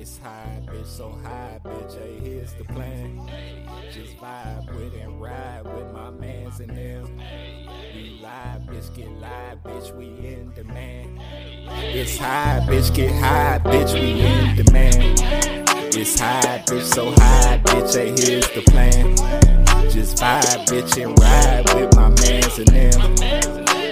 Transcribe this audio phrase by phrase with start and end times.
[0.00, 1.98] It's high, bitch, so high, bitch.
[1.98, 3.20] Hey, here's the plan.
[3.92, 7.20] Just vibe with and ride with my mans and them.
[7.94, 9.94] We live, bitch, get live, bitch.
[9.94, 11.20] We in demand.
[11.68, 13.92] It's high, bitch, get high, bitch.
[13.92, 15.20] We in demand.
[15.94, 17.94] It's high, bitch, so high, bitch.
[17.94, 19.14] Hey, here's the plan.
[19.90, 23.00] Just vibe, bitch, and ride with my mans and them.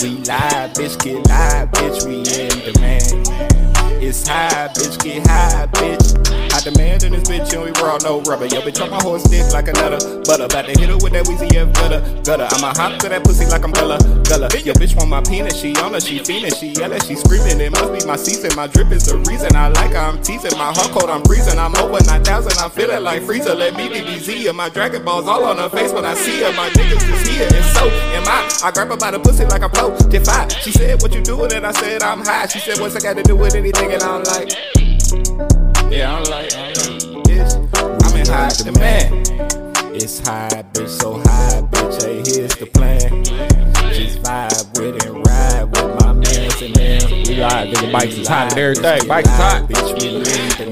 [0.01, 2.07] We live, bitch, get live, bitch.
[2.07, 3.68] We in demand.
[4.01, 6.15] It's high, bitch, get high, bitch.
[6.55, 8.47] I demand in this bitch, and we raw, no rubber.
[8.47, 10.45] Yo, bitch, on my horse dick like another butter.
[10.45, 12.47] About to hit her with that Weezy F gutter, gutter.
[12.55, 14.49] I'ma hop to that pussy like I'm Gullah, Gullah.
[14.63, 17.61] Yo, bitch, want my penis, she on her, she fiendin', she yellin', she screaming.
[17.61, 19.99] It must be my season, my drip is the reason I like her.
[19.99, 21.59] I'm teasing my heart cold, I'm freezing.
[21.59, 23.55] I'm over 9,000, I'm feeling like Frieza.
[23.57, 26.53] Let me DBZ and My Dragon Balls all on her face when I see her.
[26.55, 27.83] My niggas is here, and so
[28.15, 28.47] am I.
[28.63, 29.97] I grab her by the pussy like a pro.
[30.09, 30.47] Defy.
[30.63, 31.53] She said, What you doing?
[31.53, 32.47] And I said, I'm high.
[32.47, 33.88] She said, What's I got to do with anything?
[33.91, 34.51] And I'm like,
[35.91, 36.75] Yeah, I'm like, I'm
[37.25, 37.55] bitch,
[38.05, 39.29] I'm in high demand.
[39.97, 42.03] It's high, bitch, so high, bitch.
[42.03, 43.25] Hey, here's the plan.
[43.95, 47.11] Just vibe with and ride with my mans and man.
[47.27, 47.93] We live, nigga.
[47.93, 49.09] Bikes is hot and everything.
[49.09, 49.69] Bikes is hot.
[49.71, 50.23] Bitch, we in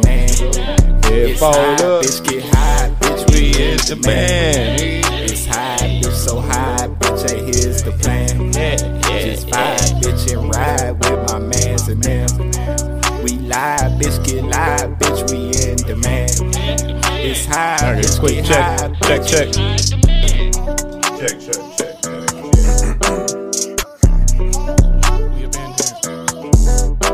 [0.01, 1.05] demand.
[1.07, 2.05] Head It's fold up.
[2.05, 4.77] bitch, get high, bitch, we is the man.
[5.25, 8.53] It's high, bitch, so high, bitch, hey, here's the plan.
[8.53, 11.06] Just vibe, bitch, and ride
[13.57, 16.31] live, bitch, get live, bitch, we in demand.
[17.25, 19.31] It's high, Okay, bitch, quick get check, high, check, bitch.
[19.31, 19.49] check.
[21.19, 21.95] Check, check, check.
[25.33, 27.07] We abandoned.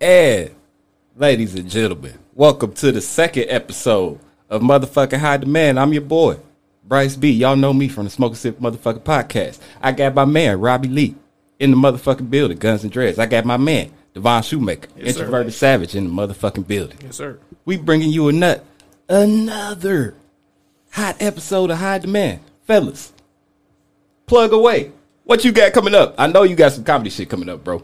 [0.00, 0.50] And
[1.14, 5.78] ladies and gentlemen, welcome to the second episode of motherfucking High Demand.
[5.78, 6.38] I'm your boy,
[6.84, 7.30] Bryce B.
[7.30, 9.58] Y'all know me from the Smoke and Sip motherfucking podcast.
[9.82, 11.14] I got my man, Robbie Lee,
[11.58, 13.18] in the motherfucking building, Guns and Dreads.
[13.18, 15.20] I got my man, Devon Shoemaker, Yes, sir.
[15.20, 16.98] introverted savage in the motherfucking building.
[17.02, 17.38] Yes, sir.
[17.64, 18.64] We bringing you a nut,
[19.08, 20.14] another
[20.92, 22.40] hot episode of High Demand.
[22.66, 23.12] Fellas,
[24.26, 24.92] plug away.
[25.24, 26.14] What you got coming up?
[26.18, 27.82] I know you got some comedy shit coming up, bro.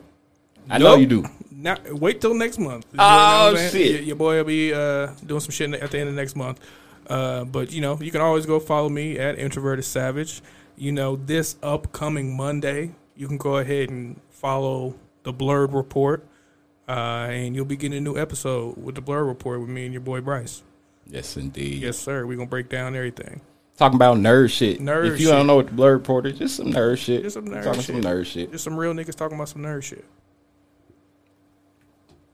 [0.70, 1.24] I know you do.
[1.62, 2.86] Now, wait till next month.
[2.92, 3.70] You Oh, what I'm saying?
[3.72, 3.90] shit.
[3.92, 6.60] Your, your boy will be uh, doing some shit at the end of next month.
[7.06, 10.42] Uh, but you know, you can always go follow me at Introverted Savage.
[10.76, 16.24] You know, this upcoming Monday, you can go ahead and follow the Blurred Report,
[16.88, 16.92] uh,
[17.30, 20.00] and you'll be getting a new episode with the Blurred Report with me and your
[20.00, 20.62] boy Bryce.
[21.06, 21.82] Yes, indeed.
[21.82, 22.26] Yes, sir.
[22.26, 23.40] We're gonna break down everything.
[23.76, 24.80] Talking about nerd shit.
[24.80, 25.34] Nerd if you shit.
[25.34, 27.22] don't know what the Blurred report is, just some nerd shit.
[27.22, 28.02] Just some nerd Talking shit.
[28.02, 28.50] some nerd shit.
[28.52, 30.04] Just some real niggas talking about some nerd shit.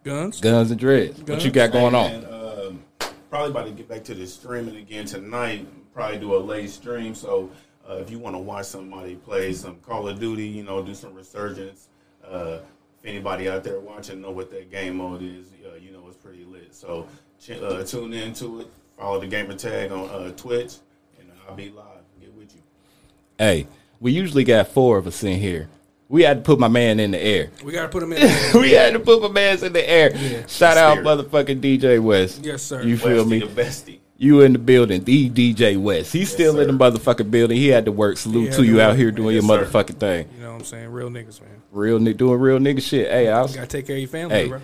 [0.05, 0.41] Guns.
[0.41, 1.21] Guns and dreads.
[1.23, 2.11] What you got going on?
[2.11, 2.83] And, um,
[3.31, 5.67] probably about to get back to the streaming again tonight.
[5.95, 7.15] Probably do a late stream.
[7.15, 7.51] So
[7.89, 10.95] uh, if you want to watch somebody play some Call of Duty, you know, do
[10.95, 11.89] some resurgence.
[12.25, 12.59] Uh,
[13.03, 16.17] if anybody out there watching know what that game mode is, uh, you know it's
[16.17, 16.75] pretty lit.
[16.75, 17.07] So
[17.41, 18.69] ch- uh, tune into it.
[18.97, 20.75] Follow the gamer tag on uh, Twitch,
[21.19, 21.85] and I'll be live.
[22.21, 22.61] Get with you.
[23.39, 23.67] Hey,
[24.01, 25.69] we usually got four of us in here.
[26.11, 27.51] We had to put my man in the air.
[27.63, 28.21] We gotta put him in.
[28.23, 28.53] there.
[28.61, 30.11] we had to put my man's in the air.
[30.49, 32.45] Shout out motherfucking DJ West.
[32.45, 32.83] Yes, sir.
[32.83, 33.39] You feel Westy me?
[33.41, 33.99] the bestie.
[34.21, 36.13] You in the building, the DJ West.
[36.13, 36.63] He's still sir.
[36.63, 37.57] in the motherfucking building.
[37.57, 38.17] He had to work.
[38.17, 39.15] Salute to to you out here man.
[39.15, 39.65] doing Yes, your sir.
[39.67, 40.29] motherfucking thing.
[40.35, 40.89] You know what I'm saying?
[40.91, 41.63] Real niggas, man.
[41.71, 43.09] Real ni- doing real nigga shit.
[43.11, 44.61] Hey, I was, You gotta take care of your family, hey, bro.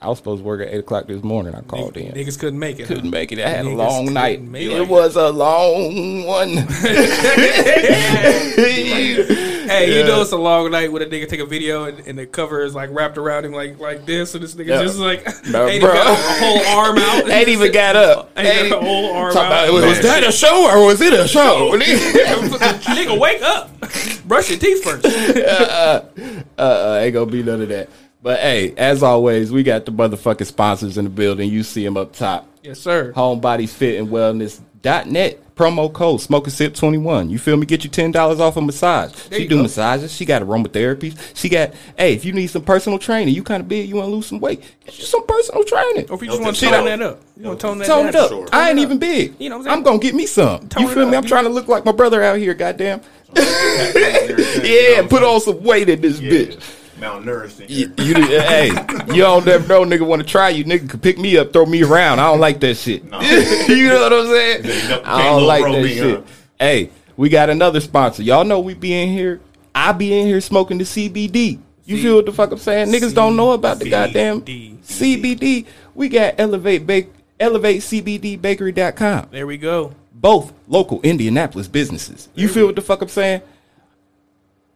[0.00, 1.56] I was supposed to work at eight o'clock this morning.
[1.56, 2.12] I called in.
[2.12, 2.86] Niggas couldn't make it.
[2.86, 3.10] couldn't huh?
[3.10, 3.40] make it.
[3.40, 4.40] I had a long night.
[4.54, 4.88] It it.
[4.88, 6.58] was a long one.
[9.68, 12.18] Hey, you know it's a long night when a nigga take a video and, and
[12.18, 14.82] the cover is like wrapped around him like like this, and this nigga Yeah.
[14.82, 15.92] just like No, ain't bro.
[15.92, 17.28] got a whole arm out.
[17.28, 18.30] Ain't even got up.
[18.36, 19.46] Ain't got a whole arm out.
[19.46, 21.72] about, was, was that a show or was it a show?
[21.76, 23.70] nigga, wake up,
[24.26, 25.04] brush your teeth first.
[25.04, 26.02] uh,
[26.56, 27.90] uh, ain't gonna be none of that.
[28.28, 31.48] But hey, as always, we got the motherfucking sponsors in the building.
[31.48, 32.46] You see them up top.
[32.62, 33.10] Yes, sir.
[33.14, 35.54] Homebody Fit and Wellness.net.
[35.56, 37.30] Promo code Smoke Sip 21.
[37.30, 37.64] You feel me?
[37.64, 39.12] Get you $10 off a massage.
[39.30, 39.62] There she do go.
[39.62, 40.12] massages.
[40.12, 41.18] She got aromatherapies.
[41.34, 44.08] She got, hey, if you need some personal training, you kind of big, you want
[44.08, 46.10] to lose some weight, get you some personal training.
[46.10, 48.08] Or if you just want to tone that up, you want to tone that Tone
[48.08, 48.28] it up.
[48.28, 48.46] Sure.
[48.52, 49.36] I ain't even big.
[49.40, 49.76] You know what I'm saying?
[49.78, 50.68] I'm gonna get me some.
[50.68, 51.16] Tone you feel me?
[51.16, 52.52] I'm trying to look like my brother out here.
[52.52, 53.00] Goddamn.
[53.34, 56.30] yeah, put on some weight in this Yeah.
[56.30, 56.74] bitch.
[56.98, 58.68] Malnourished in You, you hey,
[59.14, 60.64] you don't never know nigga want to try you.
[60.64, 62.18] Nigga could pick me up, throw me around.
[62.20, 63.04] I don't like that shit.
[63.10, 63.20] No.
[63.68, 64.64] you know what I'm saying?
[64.64, 66.16] You know, I don't like that me, shit.
[66.16, 66.22] huh?
[66.58, 68.22] Hey, we got another sponsor.
[68.22, 69.40] Y'all know we be in here.
[69.74, 71.58] I be in here smoking the CBD.
[71.84, 72.88] You C- feel what the fuck I'm saying?
[72.88, 74.78] Niggas don't know about the C- goddamn D.
[74.82, 75.66] CBD.
[75.94, 77.08] We got Elevate Bake
[77.40, 79.28] Elevate CBD Bakery.com.
[79.30, 79.94] There we go.
[80.12, 82.28] both local Indianapolis businesses.
[82.34, 83.42] You feel what the fuck I'm saying?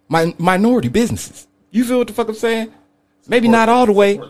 [0.08, 1.46] My minority businesses.
[1.72, 2.72] You feel what the fuck I'm saying?
[3.26, 4.20] Maybe not all the way,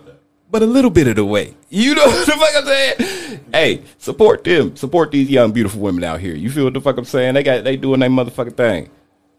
[0.50, 1.55] but a little bit of the way.
[1.69, 3.41] You know what the fuck I'm saying?
[3.53, 4.77] Hey, support them.
[4.77, 6.35] Support these young, beautiful women out here.
[6.35, 7.35] You feel what the fuck I'm saying?
[7.35, 8.91] They got they doing their motherfucking thing.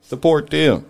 [0.02, 0.86] Support them.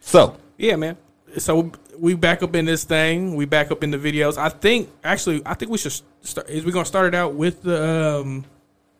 [0.00, 0.96] So, Yeah, man.
[1.38, 3.36] So we back up in this thing.
[3.36, 4.36] We back up in the videos.
[4.36, 6.50] I think actually, I think we should start.
[6.50, 8.44] Is we gonna start it out with the um,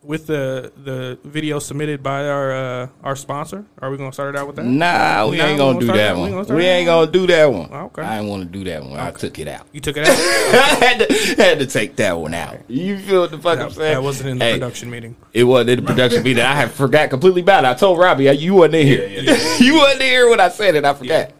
[0.03, 3.65] with the the video submitted by our uh, our sponsor?
[3.81, 4.65] Are we gonna start it out with that?
[4.65, 6.31] nah, we Nah, ain't gonna gonna do that that- we one.
[6.43, 7.71] gonna We ain't gonna do that one.
[7.71, 8.01] Okay.
[8.01, 8.99] I didn't want to do that one.
[8.99, 9.65] I took it out.
[9.71, 10.09] You took it out.
[10.17, 12.57] I had to, had to take that one out.
[12.67, 13.93] You feel what the fuck I'm saying?
[13.93, 15.15] that wasn't in the Hey, production meeting.
[15.33, 16.43] It wasn't in the production meeting.
[16.43, 17.67] I had forgot completely about it.
[17.67, 19.07] I told Robbie you wasn't in here.
[19.59, 20.85] you wasn't in here when I said it.
[20.85, 21.31] I forgot.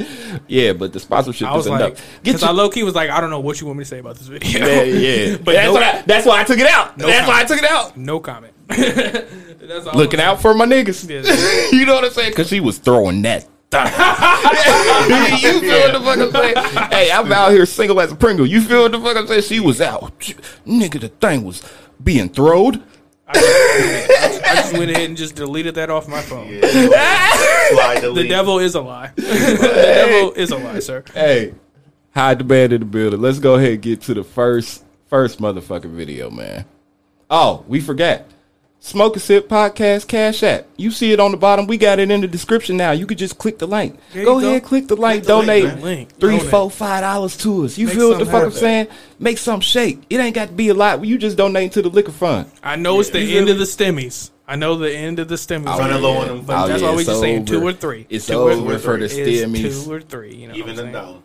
[0.48, 2.20] Yeah, but the sponsorship I was is like, enough.
[2.24, 4.00] Because I low key was like, I don't know what you want me to say
[4.00, 4.66] about this video.
[4.66, 5.38] yeah, yeah.
[5.44, 6.98] but that's, no, what I, that's why I took it out.
[6.98, 7.28] that's comment.
[7.28, 7.98] why I took it out.
[7.98, 8.54] no comment.
[8.70, 11.10] That's all Looking out for my niggas.
[11.10, 11.72] Yes.
[11.74, 12.32] you know what I'm saying?
[12.32, 13.44] Because she was throwing that.
[13.74, 16.90] you feel what the fuck I'm saying?
[16.92, 18.46] Hey, I'm out here single as a Pringle.
[18.46, 19.44] You feel what the fuck I'm saying?
[19.44, 20.18] She was out.
[20.66, 21.64] Nigga, the thing was
[22.04, 22.84] being throwed.
[23.36, 26.48] I just went ahead and just deleted that off my phone.
[26.48, 29.12] Yeah, know, The devil is a lie.
[29.16, 31.04] the devil is a lie, sir.
[31.14, 31.54] Hey,
[32.14, 33.22] high demand in the building.
[33.22, 36.66] Let's go ahead and get to the first first motherfucking video, man.
[37.30, 38.26] Oh, we forgot.
[38.86, 40.66] Smoke a Sip Podcast Cash App.
[40.76, 41.68] You see it on the bottom.
[41.68, 42.92] We got it in the description now.
[42.92, 43.98] You could just click the link.
[44.12, 44.68] There Go ahead, go.
[44.68, 45.24] click the link.
[45.24, 45.82] the donate man.
[45.82, 46.10] Link.
[46.20, 46.52] three, Donate.
[46.52, 47.78] four, five dollars to us.
[47.78, 48.88] You Make feel what the something fuck I'm saying?
[49.20, 50.04] Make some shake.
[50.10, 51.06] It ain't got to be a lot.
[51.06, 52.52] You just donate to the liquor fund.
[52.62, 54.32] I know it's the You end feel of the stemmies.
[54.50, 55.78] I know the end of the stemmies.
[55.80, 56.70] Running low on them But funds.
[56.72, 58.06] that's yeah, why we it's just saying two or three.
[58.10, 59.86] It's two or over for the It's stemmies.
[59.86, 60.36] Two or three.
[60.36, 60.92] You know Even what a I'm saying?
[60.92, 61.20] dollar.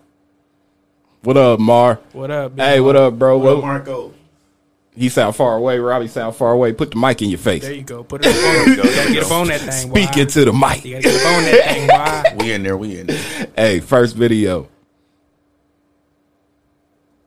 [1.22, 1.98] What up, Mar?
[2.12, 2.54] What up?
[2.54, 2.86] big Hey, dog?
[2.86, 3.36] what up, bro?
[3.38, 4.14] Well, What, Marco.
[4.98, 5.78] He sound far away.
[5.78, 6.72] Robbie sound far away.
[6.72, 7.62] Put the mic in your face.
[7.62, 8.02] There you go.
[8.02, 8.68] Put it on.
[8.68, 9.88] you gotta get up on that thing.
[9.90, 9.94] boy.
[10.04, 10.84] Speak into the mic.
[10.84, 11.88] You gotta get up on that thing.
[11.88, 12.24] Why?
[12.38, 12.76] We in there.
[12.76, 13.46] We in there.
[13.56, 14.68] Hey, first video.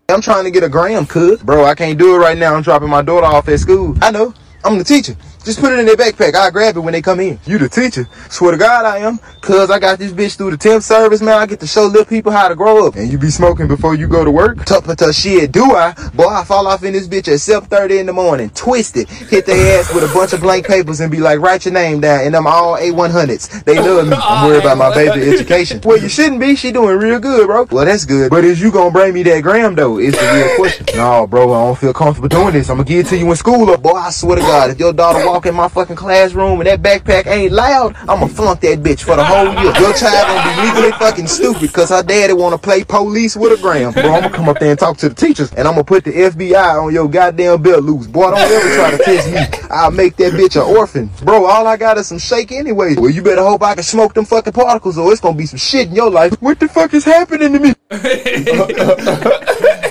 [0.09, 1.41] I'm trying to get a gram, cuz.
[1.41, 2.53] Bro, I can't do it right now.
[2.53, 3.95] I'm dropping my daughter off at school.
[4.01, 4.33] I know.
[4.65, 5.15] I'm the teacher.
[5.43, 6.35] Just put it in their backpack.
[6.35, 7.39] I'll grab it when they come in.
[7.45, 8.07] You the teacher?
[8.29, 9.17] Swear to God I am.
[9.41, 11.39] Cuz I got this bitch through the temp service, man.
[11.39, 12.95] I get to show little people how to grow up.
[12.95, 14.63] And you be smoking before you go to work?
[14.65, 15.93] Tup tup shit, do I?
[16.13, 18.51] Boy, I fall off in this bitch at 7.30 in the morning.
[18.51, 19.09] Twisted.
[19.09, 22.01] Hit their ass with a bunch of blank papers and be like, write your name
[22.01, 22.25] down.
[22.25, 23.63] And I'm all A100s.
[23.63, 24.15] They love me.
[24.21, 25.81] I'm worried about my baby education.
[25.83, 26.55] Well, you shouldn't be.
[26.55, 27.67] She doing real good, bro.
[27.71, 28.29] Well, that's good.
[28.29, 29.97] But is you gonna bring me that gram, though?
[29.97, 30.85] Is the real question.
[31.01, 32.69] No, bro, I don't feel comfortable doing this.
[32.69, 33.69] I'm gonna give it to you in school.
[33.69, 36.67] Or, boy, I swear to God, if your daughter walk in my fucking classroom and
[36.67, 39.71] that backpack ain't loud, I'ma flunk that bitch for the whole year.
[39.79, 43.61] Your child gonna be legally fucking stupid because her daddy wanna play police with a
[43.61, 43.93] gram.
[43.93, 46.03] Bro, I'm gonna come up there and talk to the teachers and I'm gonna put
[46.03, 48.07] the FBI on your goddamn belt loose.
[48.07, 49.39] Boy, don't ever try to test me.
[49.69, 51.09] I'll make that bitch an orphan.
[51.23, 52.95] Bro, all I got is some shake anyway.
[52.97, 55.59] Well, you better hope I can smoke them fucking particles or it's gonna be some
[55.59, 56.33] shit in your life.
[56.41, 57.73] What the fuck is happening to me?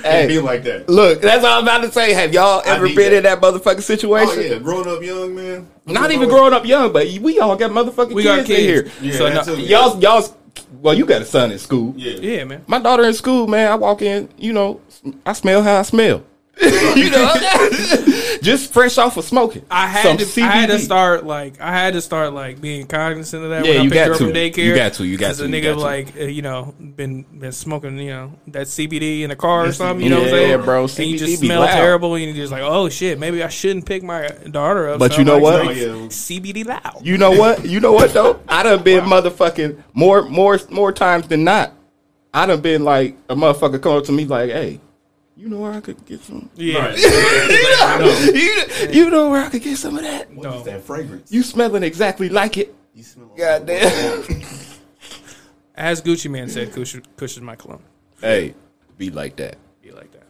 [0.04, 0.22] Hey.
[0.22, 0.26] Hey.
[0.28, 0.88] Be like that.
[0.88, 2.12] Look, that's all I'm about to say.
[2.12, 3.12] Have y'all ever been that.
[3.14, 4.28] in that motherfucking situation?
[4.28, 4.52] Oh situation?
[4.52, 5.68] yeah, growing up young, man.
[5.86, 8.58] Not even growing up young, but we all got motherfucking We kids, got kids.
[8.60, 8.92] in here.
[9.02, 9.60] Yeah, So that no- too.
[9.62, 10.32] Y'all, y'all's.
[10.80, 11.94] Well, you got a son in school.
[11.96, 12.12] Yeah.
[12.14, 12.64] Yeah, man.
[12.66, 13.70] My daughter in school, man.
[13.70, 14.80] I walk in, you know,
[15.26, 16.22] I smell how I smell.
[16.60, 17.32] you know,
[18.42, 19.64] just fresh off of smoking.
[19.70, 20.42] I had Some to.
[20.42, 21.60] I had to start like.
[21.60, 23.64] I had to start like being cognizant of that.
[23.64, 24.24] Yeah, when I you picked got her to.
[24.24, 24.56] from daycare.
[24.64, 25.80] You got to, you got to, The you nigga got to.
[25.80, 29.72] like uh, you know been been smoking you know that CBD in the car or
[29.72, 30.04] something.
[30.04, 31.74] You know what I'm Yeah, saying, bro, And you just be smell loud.
[31.74, 34.98] terrible, and you're just like, oh shit, maybe I shouldn't pick my daughter up.
[34.98, 35.64] But So you know I'm what?
[35.66, 35.86] like, Oh, yeah.
[36.08, 37.00] CBD loud.
[37.04, 37.64] You know what?
[37.66, 38.40] You know what though?
[38.48, 41.72] I done been motherfucking more more more times than not.
[42.32, 44.80] I done been like a motherfucker come up to me like, hey,
[45.36, 46.78] you know where I could get some yeah.
[46.78, 46.98] Right.
[48.00, 48.30] no.
[48.34, 50.30] you, you know where I could get some of that?
[50.32, 51.32] What is that fragrance?
[51.32, 52.74] You smelling exactly like it.
[52.94, 54.42] You smell Goddamn.
[55.74, 57.82] As Gucci Mane said, Kush, Kush is my clone.
[58.20, 58.54] hey,
[58.98, 59.56] be like that.
[59.82, 60.26] Be like that.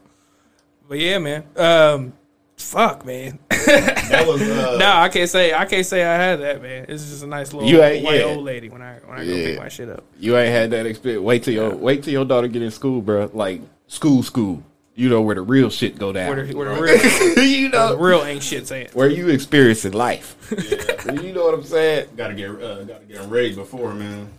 [0.88, 1.44] But yeah, man.
[1.56, 2.12] Um,
[2.56, 3.38] fuck, man.
[3.48, 5.52] That was uh, no, I can't say.
[5.52, 6.86] I can't say I had that, man.
[6.88, 8.26] It's just a nice little You ain't- white yeah.
[8.26, 10.04] old lady when I when I go pick my shit up.
[10.20, 11.24] You ain't had that experience.
[11.24, 13.28] Wait till your wait till your daughter get in school, bro.
[13.32, 14.62] Like school, school.
[15.00, 16.28] You know where the real shit go down.
[16.28, 16.92] Where the, where the real,
[17.42, 18.88] you where the know real ain't shit saying.
[18.92, 20.36] where you experiencing life.
[21.22, 22.08] you know what I'm saying?
[22.18, 24.30] gotta get uh, gotta get them ready before, man.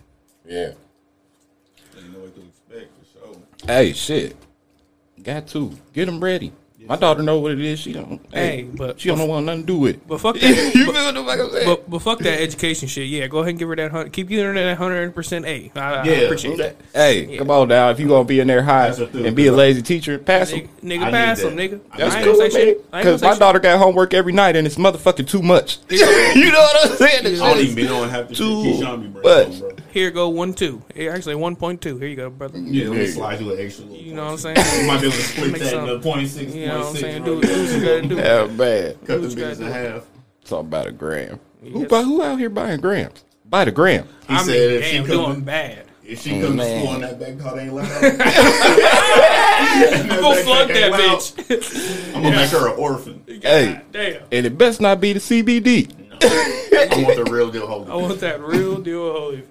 [0.46, 0.74] Yeah.
[1.92, 3.36] So you know what to expect for sure.
[3.66, 4.36] Hey, shit.
[5.20, 6.52] Got to get them ready.
[6.88, 7.78] My daughter know what it is.
[7.78, 8.20] She don't.
[8.32, 10.08] Hey, but- she don't want nothing to do with it.
[10.08, 10.74] But fuck that.
[10.74, 11.66] you feel what the fuck I'm saying?
[11.66, 13.08] but, but fuck that education shit.
[13.08, 13.90] Yeah, go ahead and give her that.
[13.90, 15.70] hun- Keep giving her that hundred percent A.
[15.76, 16.12] I, I Yeah.
[16.22, 16.76] appreciate that.
[16.92, 17.90] hey, come on now.
[17.90, 19.24] If you gonna be in there high Pass her through.
[19.26, 20.60] and be a lazy teacher, pass them.
[20.60, 21.70] Nigga, nigga I pass need them, that.
[21.70, 21.80] nigga.
[21.98, 22.64] That's I ain't cool gonna with say me.
[22.64, 22.68] shit.
[22.68, 23.40] I ain't gonna Because say my shit.
[23.40, 25.78] daughter got homework every night and it's motherfucking too much.
[25.90, 26.00] you
[26.50, 27.24] know what I'm saying?
[27.24, 29.50] This I don't shit even is be knowing half the shit too Keyshawn be bringing
[29.50, 29.60] much.
[29.60, 29.70] bro.
[29.92, 30.82] Here go one two.
[30.94, 31.98] Here, actually one point two.
[31.98, 32.58] Here you go, brother.
[32.58, 34.58] Yeah, let me slide you an extra little You know what I'm point.
[34.66, 34.80] saying?
[34.82, 36.86] You might be able to split Make that some- into point six, You know what
[36.86, 37.24] I'm point six, saying?
[37.24, 37.40] bro.
[37.40, 38.14] Do, do what you gotta do.
[38.16, 38.94] Yeah, man.
[39.06, 40.04] Cut what the you gotta in half.
[40.44, 41.40] Talk about a gram.
[41.62, 41.88] Who, Yes.
[41.88, 43.24] buy, who out here buying grams?
[43.48, 44.06] Buy the gram.
[44.28, 45.84] He I said mean, if she damn, come doing to- bad.
[46.04, 47.86] If she comes to school on that back car, they ain't loud.
[50.20, 51.18] Go flunk that ain't loud.
[51.20, 52.14] bitch.
[52.16, 53.22] I'm gonna make her an orphan.
[53.28, 54.22] Hey, Damn.
[54.32, 55.88] and it best not be the CBD.
[56.24, 57.88] I want the real deal holy.
[57.90, 59.12] I want that real deal.
[59.12, 59.42] Holy.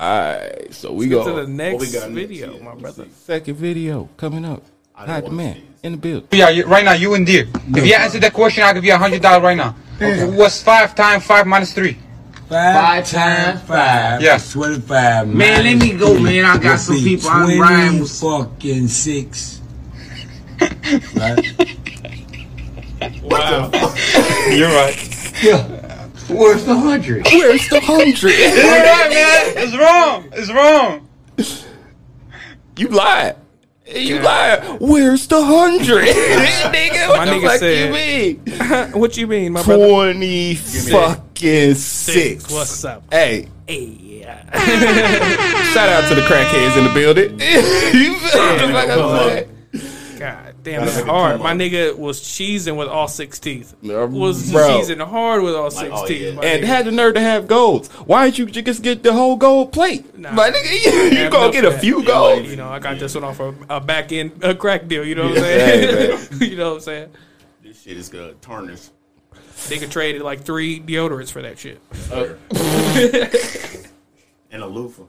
[0.00, 1.52] Alright, so we Get to the go.
[1.52, 2.28] next we got next?
[2.28, 3.04] video, Yeah, my brother.
[3.04, 3.10] see.
[3.12, 4.64] Second video coming up.
[4.96, 6.28] I don't the man in the building.
[6.30, 7.48] Yeah, right now you and deer.
[7.74, 9.72] If you answer that question, I'll give you a hundred dollars right now.
[10.36, 11.98] What's five times five minus three?
[12.48, 14.22] Five times five.
[14.22, 14.38] Yeah.
[14.38, 15.26] Twenty-five.
[15.26, 16.44] Man, let me go, man.
[16.44, 18.20] I got Would some people I'm riding with.
[18.20, 19.60] fucking six.
[21.16, 21.58] right?
[24.50, 25.32] You're right.
[25.42, 26.06] Yeah.
[26.28, 27.26] Where's the hundred?
[27.26, 28.22] Where's the hundred?
[28.22, 29.52] You're right, man.
[29.56, 30.28] It's wrong.
[30.32, 31.08] It's wrong.
[32.76, 33.36] you lied.
[33.94, 34.80] You lied.
[34.80, 36.04] Where's the hundred?
[36.06, 38.92] nigga, what My the nigga fuck said- you mean?
[39.00, 39.88] what you mean, my brother?
[39.88, 42.50] Twenty fucking six.
[42.50, 43.04] What's up?
[43.12, 44.20] Hey, Hey,
[45.72, 47.30] shout out to the crackheads in the building.
[47.40, 49.48] you feel what the fuck I'm saying?
[50.64, 51.40] God damn, Gotta it's it hard.
[51.40, 53.74] My nigga was cheesing with all six teeth.
[53.84, 54.66] Uh, Was bro.
[54.68, 56.22] cheesing hard with all six oh, teeth.
[56.22, 56.40] yeah.
[56.40, 56.64] And nigga.
[56.64, 57.88] had the nerve to have golds.
[57.90, 60.16] Why didn't you just get the whole gold plate?
[60.18, 60.32] Nah.
[60.32, 62.48] My nigga, you, you gonna get a few Yeah, golds.
[62.50, 65.04] You know, I got this one off a, a back end a crack deal.
[65.04, 66.28] You know what I'm Yeah, saying?
[66.38, 67.10] hey, you know what I'm saying?
[67.62, 68.88] This shit is gonna tarnish.
[69.34, 71.80] Nigga traded like three deodorants for that shit.
[74.54, 75.02] And a loofah.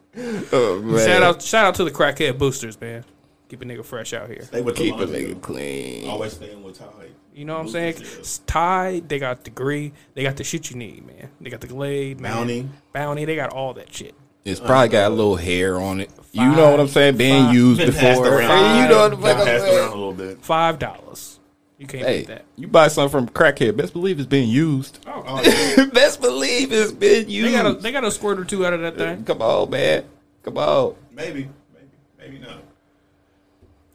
[0.51, 1.05] Oh, man.
[1.05, 3.05] Shout out, shout out to the crackhead boosters, man.
[3.49, 4.41] Keep a nigga fresh out here.
[4.43, 5.21] Stay with Keep a laundry.
[5.25, 6.09] nigga clean.
[6.09, 7.11] Always staying with Tide.
[7.33, 7.95] You know what I'm saying?
[7.99, 11.29] It's Tide, they got the degree, they got the shit you need, man.
[11.41, 12.31] They got the Glade, man.
[12.33, 12.69] Bounty.
[12.93, 14.15] Bounty, they got all that shit.
[14.45, 16.09] It's probably got a little hair on it.
[16.31, 17.17] You know what I'm saying?
[17.17, 17.55] Being Five.
[17.55, 18.39] used Been passed before.
[18.39, 18.83] around.
[18.83, 19.89] You know what the Been fuck I'm passed around a saying?
[19.91, 20.37] little bit.
[20.43, 21.39] Five dollars.
[21.77, 22.45] You can't Hey, beat that.
[22.55, 24.99] you buy something from crackhead, best believe it's being used.
[25.07, 25.85] Oh, oh yeah.
[25.93, 27.53] best believe it's been They used.
[27.53, 29.23] got a they got a squirt or two out of that thing.
[29.25, 30.05] Come on, man.
[30.43, 30.95] Come on.
[31.11, 32.59] maybe, maybe, maybe not.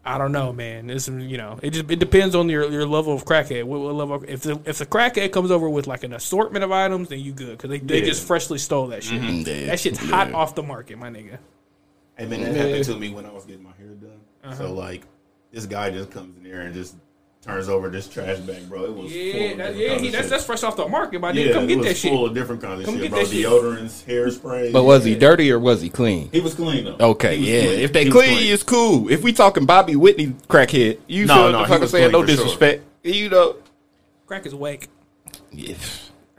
[0.04, 0.88] I don't know, man.
[0.88, 3.64] It's you know, it just it depends on your, your level of crackhead.
[3.64, 4.14] What, what level?
[4.16, 7.20] Of, if the if the crackhead comes over with like an assortment of items, then
[7.20, 8.06] you good because they, they Yeah.
[8.06, 9.20] just freshly stole that shit.
[9.22, 9.66] Yeah.
[9.66, 10.36] That shit's hot Yeah.
[10.36, 11.38] off the market, my nigga.
[12.16, 14.20] Hey man, that happened to me when I was getting my hair done.
[14.42, 14.54] Uh-huh.
[14.54, 15.02] So like,
[15.52, 16.96] this guy just comes in here and just
[17.42, 18.84] turns over this trash bag, bro.
[18.84, 21.32] It was Yeah, of that, different yeah, he, that's that's fresh off the market, my
[21.32, 21.46] nigga.
[21.46, 22.12] yeah, Come it get was that shit.
[22.12, 23.20] full of different kinds of Come shit, get bro.
[23.22, 24.72] Deodorants, hairspray.
[24.72, 26.28] But was he dirty or was he clean?
[26.32, 27.10] He was clean though.
[27.12, 27.60] Okay, yeah.
[27.62, 27.80] clean.
[27.80, 29.10] If they He was clean, it's cool.
[29.10, 32.12] If we talking Bobby Whitney crackhead, you No, feel what no, the fuck I'm saying?
[32.12, 32.36] No for sure.
[32.36, 32.84] disrespect.
[33.04, 33.56] You know.
[34.26, 34.88] Crack is wake.
[35.50, 36.10] Yes,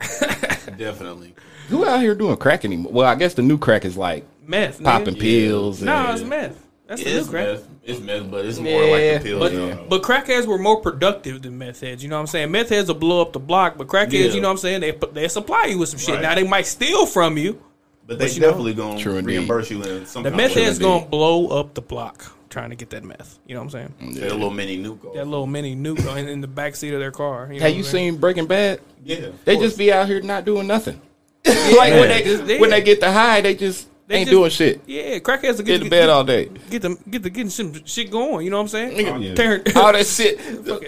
[0.78, 1.34] definitely.
[1.68, 2.92] Who out here doing crack anymore?
[2.92, 4.78] Well, I guess the new crack is like Meth.
[4.80, 4.84] nigga.
[4.84, 5.82] popping pills.
[5.82, 6.58] No, and- it's meth.
[6.92, 7.46] That's the It's new crack.
[7.48, 7.64] meth.
[7.84, 9.40] It's meth, but it's more Yeah, like the pills.
[9.40, 9.84] But, you know.
[9.88, 12.02] but crackheads were more productive than meth heads.
[12.02, 12.50] You know what I'm saying?
[12.50, 14.32] Meth heads will blow up the block, but crackheads, Yeah.
[14.32, 14.80] you know what I'm saying?
[14.82, 16.16] They they supply you with some shit.
[16.16, 16.22] Right.
[16.22, 17.60] Now they might steal from you.
[18.06, 19.38] But they But you know- definitely gonna True indeed.
[19.38, 22.68] reimburse you in some The kind meth of head's gonna blow up the block trying
[22.70, 23.38] to get that meth.
[23.46, 24.14] You know what I'm saying?
[24.14, 25.04] Get a little mini nuke.
[25.06, 25.14] off.
[25.14, 27.48] That little mini nuke in, in the back seat of their car.
[27.50, 28.12] You know Have you I'm saying?
[28.12, 28.80] seen Breaking Bad?
[29.04, 29.66] Yeah, They course.
[29.68, 31.00] just be out here not doing nothing.
[31.46, 34.50] like when they just- when they get the high, they just They ain't just- doing
[34.50, 34.80] shit.
[34.86, 36.50] Yeah, crackheads will Get get, in bed all day.
[36.70, 38.44] Get them, get the getting some shit going.
[38.44, 39.08] You know what I'm saying?
[39.08, 39.34] Oh, yeah.
[39.34, 40.38] Tearing- All that shit.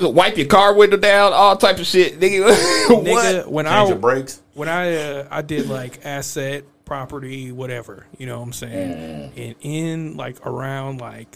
[0.02, 1.32] Wipe your car window down.
[1.32, 2.20] All type of shit.
[2.20, 2.50] Nigga,
[2.88, 4.40] nigga, when change I your brakes.
[4.54, 9.46] when I uh, I did like asset property whatever you know what I'm saying Mm.
[9.46, 11.28] and in like around like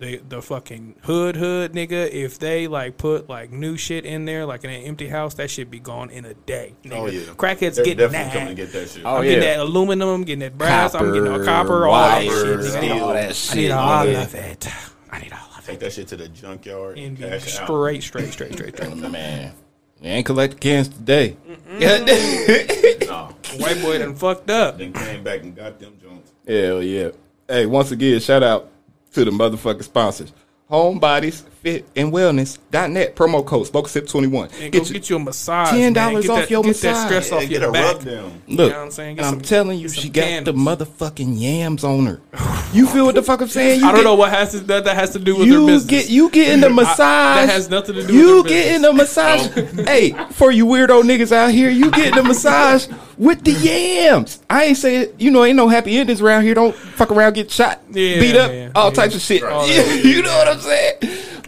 [0.00, 4.46] the the fucking hood hood nigga if they like put like new shit in there
[4.46, 6.96] like in an empty house that shit be gone in a day oh, nigga.
[6.96, 9.04] Oh yeah, crackheads They're getting definitely that coming to get that shit.
[9.04, 9.28] Oh, I'm yeah.
[9.28, 13.02] getting that aluminum getting that brass I'm getting all copper all wire, that shit nigga.
[13.02, 14.22] all that I need all yeah.
[14.22, 14.68] of it
[15.10, 17.58] I need all of it Take that shit to the junkyard and and be cash
[17.58, 17.66] out.
[17.66, 19.52] straight straight straight straight straight Man,
[20.00, 21.36] they ain't collecting cans today.
[23.10, 26.32] Nah, white boy done fucked up then came back and got them joints.
[26.46, 27.10] Hell yeah.
[27.48, 28.70] Hey, once again, shout out
[29.12, 30.32] to the motherfucking sponsors.
[30.70, 33.14] Homebodies Fit and Wellness.net.
[33.16, 34.24] Promo code SmokeSip21.
[34.62, 35.68] And go Get get, you- you a massage.
[35.72, 36.16] $10 man.
[36.16, 37.94] Off that, your get that stress Yeah, off get your a back.
[37.96, 38.42] rub down.
[38.46, 39.16] You Look, know what I'm saying?
[39.16, 42.20] Get and I'm telling you, she got the motherfucking yams on her.
[42.72, 43.80] You feel what the fuck I'm saying?
[43.80, 45.66] You I don't get- know what has to, that, that has to do with you
[45.66, 45.90] their business.
[45.90, 46.96] get you get in the I- massage.
[46.98, 49.56] that has nothing to do You with their get in the massage.
[49.58, 52.86] Um, hey, for you weirdo niggas out here, you get in the massage
[53.18, 54.40] with the yams.
[54.48, 56.54] I ain't saying you know ain't no happy endings around here.
[56.54, 58.94] Don't fuck around, get shot, Yeah, beat up, yeah, all yeah.
[58.94, 59.42] types of shit.
[59.42, 60.94] All you know what I'm saying?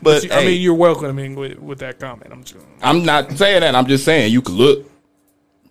[0.02, 2.32] But, I hey, mean, you're welcoming with, with that comment.
[2.32, 3.75] I'm just, I'm not saying that.
[3.76, 4.90] I'm just saying you can look,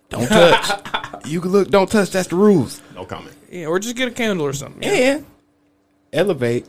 [0.08, 1.24] don't touch.
[1.26, 2.10] you can look, don't touch.
[2.10, 2.80] That's the rules.
[2.94, 3.36] No comment.
[3.50, 4.82] yeah, or just get a candle or something.
[4.82, 4.90] Yeah.
[5.16, 5.26] And
[6.12, 6.66] elevate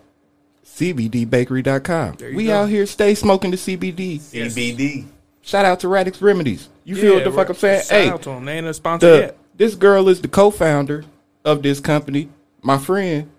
[0.65, 2.15] cbdbakery.com.
[2.15, 2.61] There We go.
[2.61, 4.19] out here stay smoking the CBD.
[4.19, 5.05] CBD.
[5.41, 6.69] Shout out to Radix Remedies.
[6.83, 7.81] You feel what the fuck I'm saying?
[7.81, 8.45] Shout Hey, out to them.
[8.45, 9.37] They ain't a sponsor the, yet.
[9.55, 11.03] this girl is the co-founder
[11.43, 12.29] of this company.
[12.61, 13.29] My friend,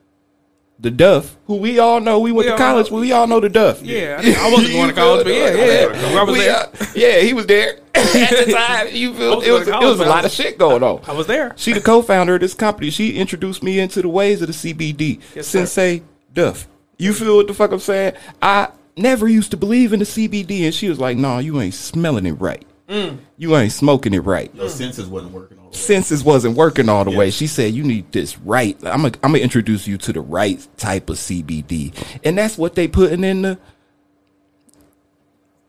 [0.78, 2.18] the Duff, who we all know.
[2.20, 2.90] We went We to college.
[2.90, 2.98] know.
[2.98, 3.82] We all know the Duff.
[3.82, 6.16] Yeah, I, I wasn't going to college, but yeah, yeah.
[6.20, 6.56] I was We, there.
[6.56, 8.88] uh, yeah, he was there at the time.
[8.94, 9.36] You feel?
[9.36, 11.00] Was It was, going it was a lot but of shit going on.
[11.06, 11.52] I was there.
[11.56, 12.90] She the co-founder of this company.
[12.90, 15.20] She introduced me into the ways of the CBD.
[15.34, 15.60] Yes, sir.
[15.66, 16.02] Sensei
[16.32, 16.68] Duff.
[16.98, 18.14] You feel what the fuck I'm saying?
[18.42, 21.74] I never used to believe in the CBD, and she was like, "No, you ain't
[21.74, 22.64] smelling it right.
[22.88, 23.18] Mm.
[23.38, 24.54] You ain't smoking it right.
[24.54, 25.76] Your senses wasn't working all the way.
[25.76, 28.76] Senses wasn't working all the way." She said, "You need this right.
[28.84, 31.92] I'm gonna I'm gonna introduce you to the right type of CBD,
[32.24, 33.58] and that's what they putting in the."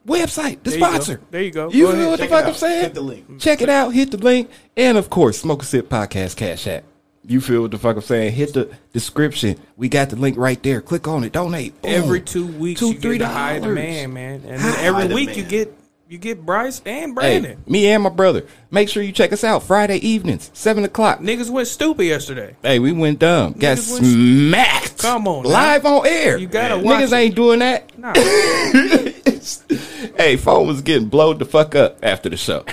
[0.08, 1.22] Website, the There you sponsor.
[1.32, 1.72] There you go.
[1.72, 2.10] You Go feel ahead.
[2.12, 2.84] what the Check it fuck I'm saying?
[2.84, 3.40] Hit the link.
[3.40, 3.90] Check it out.
[3.90, 4.52] Hit the link.
[4.78, 6.84] And of course, Smoke a Sip Podcast Cash App.
[7.28, 8.34] You feel what the fuck I'm saying?
[8.34, 9.58] Hit the description.
[9.78, 10.80] We got the link right there.
[10.82, 11.32] Click on it.
[11.32, 11.82] Donate.
[11.82, 11.92] Boom.
[11.92, 13.76] Every two weeks, Two, you three get a high dollars.
[13.78, 15.38] demand, man, and High then every week demand.
[15.38, 15.74] you get
[16.16, 17.64] you get Bryce and Hey, Brandon.
[17.68, 18.46] me and my brother.
[18.72, 21.20] Make sure you check us out Friday evenings, seven o'clock.
[21.20, 22.56] Niggas went stupid yesterday.
[22.62, 23.52] Hey, we went dumb.
[23.54, 24.98] Got Niggas went- smacked.
[25.00, 25.50] Come on now.
[25.50, 26.38] live on air.
[26.38, 27.16] You gotta watch Niggas it.
[27.16, 27.98] ain't doing that.
[27.98, 28.14] Nah,
[30.18, 32.64] hey, phone was getting blowed the fuck up after the show.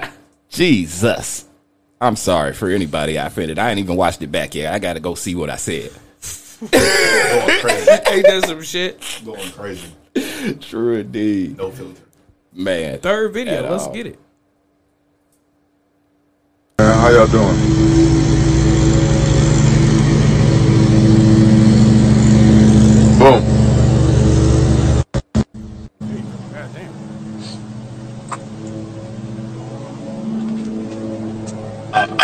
[0.50, 1.46] Jesus.
[2.02, 3.58] I'm sorry for anybody I offended.
[3.58, 4.72] I ain't even watched it back yet.
[4.74, 5.90] I got to go see what I said.
[6.60, 6.70] Going
[7.60, 7.90] crazy.
[7.90, 9.02] ain't that some shit?
[9.24, 9.88] Going crazy.
[10.60, 11.56] True indeed.
[11.58, 12.00] No filter.
[12.60, 12.98] Man.
[13.00, 13.94] Third video, let's all.
[13.94, 14.18] get it.
[16.78, 17.56] How y'all doing?
[23.18, 23.42] Boom.
[31.92, 32.20] Damn.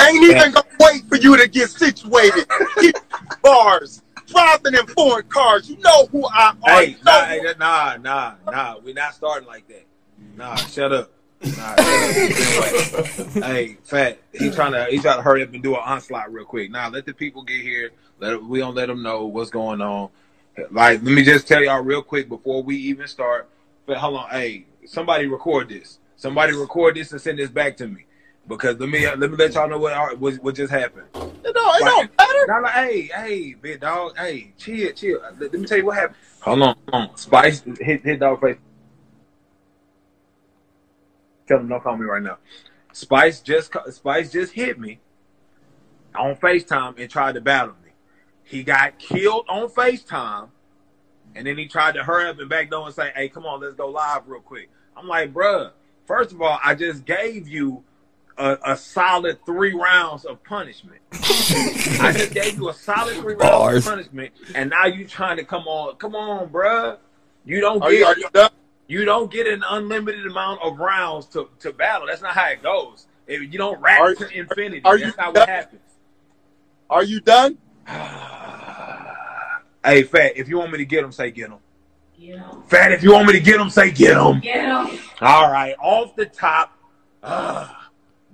[0.00, 2.46] Ain't even gonna wait for you to get situated.
[2.80, 2.96] Keep
[3.42, 4.02] bars,
[4.70, 5.68] driving in foreign cars.
[5.68, 6.80] You know who I are.
[6.80, 8.78] Hey, nah, know hey, who- nah, nah, nah.
[8.82, 9.86] We're not starting like that.
[10.36, 11.10] Nah, shut up.
[11.56, 11.76] Nah,
[13.42, 14.18] hey, fat.
[14.32, 16.70] He trying to he trying to hurry up and do an onslaught real quick.
[16.70, 17.92] Nah, let the people get here.
[18.18, 20.10] Let we don't let them know what's going on.
[20.70, 23.48] Like, let me just tell y'all real quick before we even start.
[23.86, 25.98] But hold on, hey, somebody record this.
[26.16, 28.04] Somebody record this and send this back to me.
[28.50, 31.06] Because let me let me let y'all know what what, what just happened.
[31.14, 32.46] It don't, it don't matter.
[32.48, 35.20] Nah, nah, hey, hey, big dog, hey, chill, chill.
[35.22, 36.16] Uh, let, let me tell you what happened.
[36.40, 37.16] Hold on, hold on.
[37.16, 38.56] Spice hit hit dog face.
[41.46, 42.38] Tell him don't call me right now.
[42.92, 44.98] Spice just Spice just hit me
[46.16, 47.92] on FaceTime and tried to battle me.
[48.42, 50.48] He got killed on FaceTime,
[51.36, 53.60] and then he tried to hurry up and back door and say, "Hey, come on,
[53.60, 55.70] let's go live real quick." I'm like, bruh,
[56.04, 57.84] first of all, I just gave you
[58.40, 61.00] a, a solid three rounds of punishment.
[61.12, 63.86] I just gave you a solid three rounds Bars.
[63.86, 65.96] of punishment, and now you trying to come on?
[65.96, 66.96] Come on, bruh.
[67.44, 68.50] You don't Are get you, are you done?
[68.88, 72.06] you don't get an unlimited amount of rounds to, to battle.
[72.06, 73.06] That's not how it goes.
[73.26, 74.82] If you don't rack Are- to infinity.
[74.84, 75.42] are That's you not done?
[75.42, 75.82] what happens.
[76.88, 77.58] Are you done?
[79.84, 81.58] hey, Fat, if you want me to get him, say get him.
[82.66, 84.42] Fat, if you want me to get him, say get him.
[85.20, 86.76] All right, off the top,
[87.22, 87.68] uh,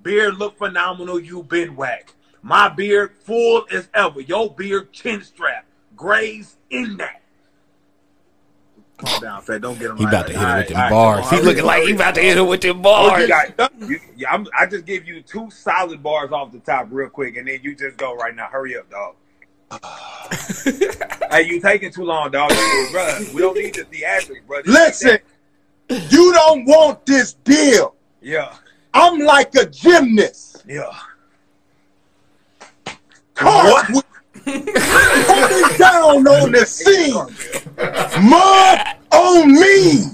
[0.07, 1.19] beard look phenomenal.
[1.19, 2.15] You been whack.
[2.41, 4.21] My beard full as ever.
[4.21, 5.67] Your beard chin strap,
[5.97, 7.23] grays in that.
[8.99, 9.61] Calm down, Fat.
[9.61, 9.97] Don't get him.
[9.97, 11.29] He like about to hit her All with right, them all right, bars.
[11.29, 13.29] come He looking like he about to hit her with them Oh, bars.
[13.81, 17.49] you you, I'm, just give you two solid bars off the top real quick, and
[17.49, 18.47] then you just go right now.
[18.47, 19.17] Hurry up, dog.
[21.33, 22.51] hey, you taking too long, dog.
[22.93, 24.63] bro, we don't need the theatrics, bro.
[24.63, 25.19] This Listen,
[25.91, 27.97] you don't want this deal.
[28.23, 28.55] Yeah,
[28.97, 30.65] I'm like a gymnast.
[30.67, 30.91] yeah.
[33.35, 34.03] Cars
[34.45, 37.15] coming down on the scene.
[38.29, 40.05] Mud on me.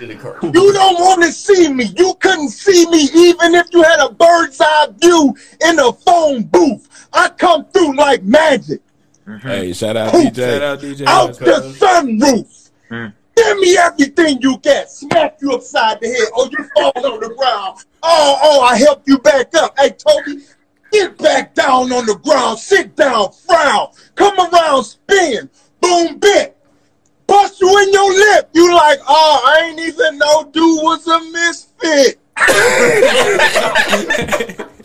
[0.00, 1.84] You don't want to see me.
[1.96, 5.34] You couldn't see me even if you had a bird's eye view
[5.66, 7.08] in a phone booth.
[7.14, 8.82] I come through like magic.
[9.42, 10.62] Hey, shout out Shout DJ.
[10.62, 11.06] out DJ.
[11.06, 11.40] out West.
[11.40, 12.70] the sunroof.
[12.90, 13.12] Mm.
[13.36, 14.90] Give me everything you got.
[14.90, 16.28] Smack you upside the head.
[16.34, 17.84] Oh, you fall on the ground.
[18.02, 19.78] Oh, oh, I help you back up.
[19.78, 20.40] Hey, Tobe,
[20.90, 22.58] get back down on the ground.
[22.58, 23.88] Sit down, frown.
[24.14, 25.50] Come around, spin.
[25.80, 26.56] Boom, bit.
[27.26, 28.48] Bust you in your lip.
[28.54, 32.18] You like, oh, I ain't even know dude was a misfit.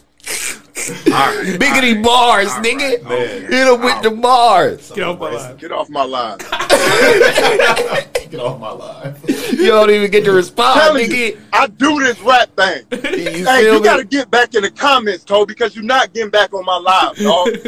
[1.57, 3.01] Biggity bars, nigga.
[3.49, 4.91] Hit him with the bars.
[4.91, 5.57] Get off my line.
[5.57, 6.37] Get off my line.
[8.29, 9.15] Get off my line.
[9.27, 11.31] You don't even get to respond, telling nigga.
[11.31, 12.85] you, I do this rap thing.
[13.11, 13.83] You hey, you me?
[13.83, 17.15] gotta get back in the comments, Tobe, because you're not getting back on my live,
[17.17, 17.47] dog.
[17.51, 17.63] Get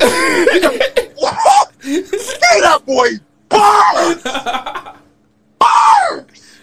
[2.61, 3.09] that boy
[3.49, 4.23] bars!
[5.59, 6.59] Bars!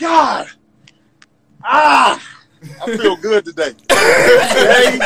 [0.00, 0.48] God.
[1.64, 2.20] Ah,
[2.84, 3.72] I feel good today.
[3.88, 4.98] Today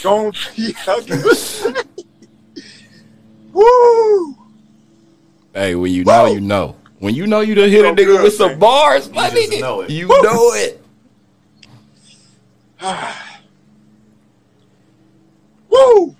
[0.00, 1.86] it's gonna be a good
[3.52, 4.36] Woo!
[5.52, 6.76] Hey, when you know, you know.
[7.00, 8.58] When you know you done hit a nigga good, with some man.
[8.60, 9.90] bars, my You just nigga, know it.
[9.90, 10.82] you know it.
[15.70, 16.14] Woo!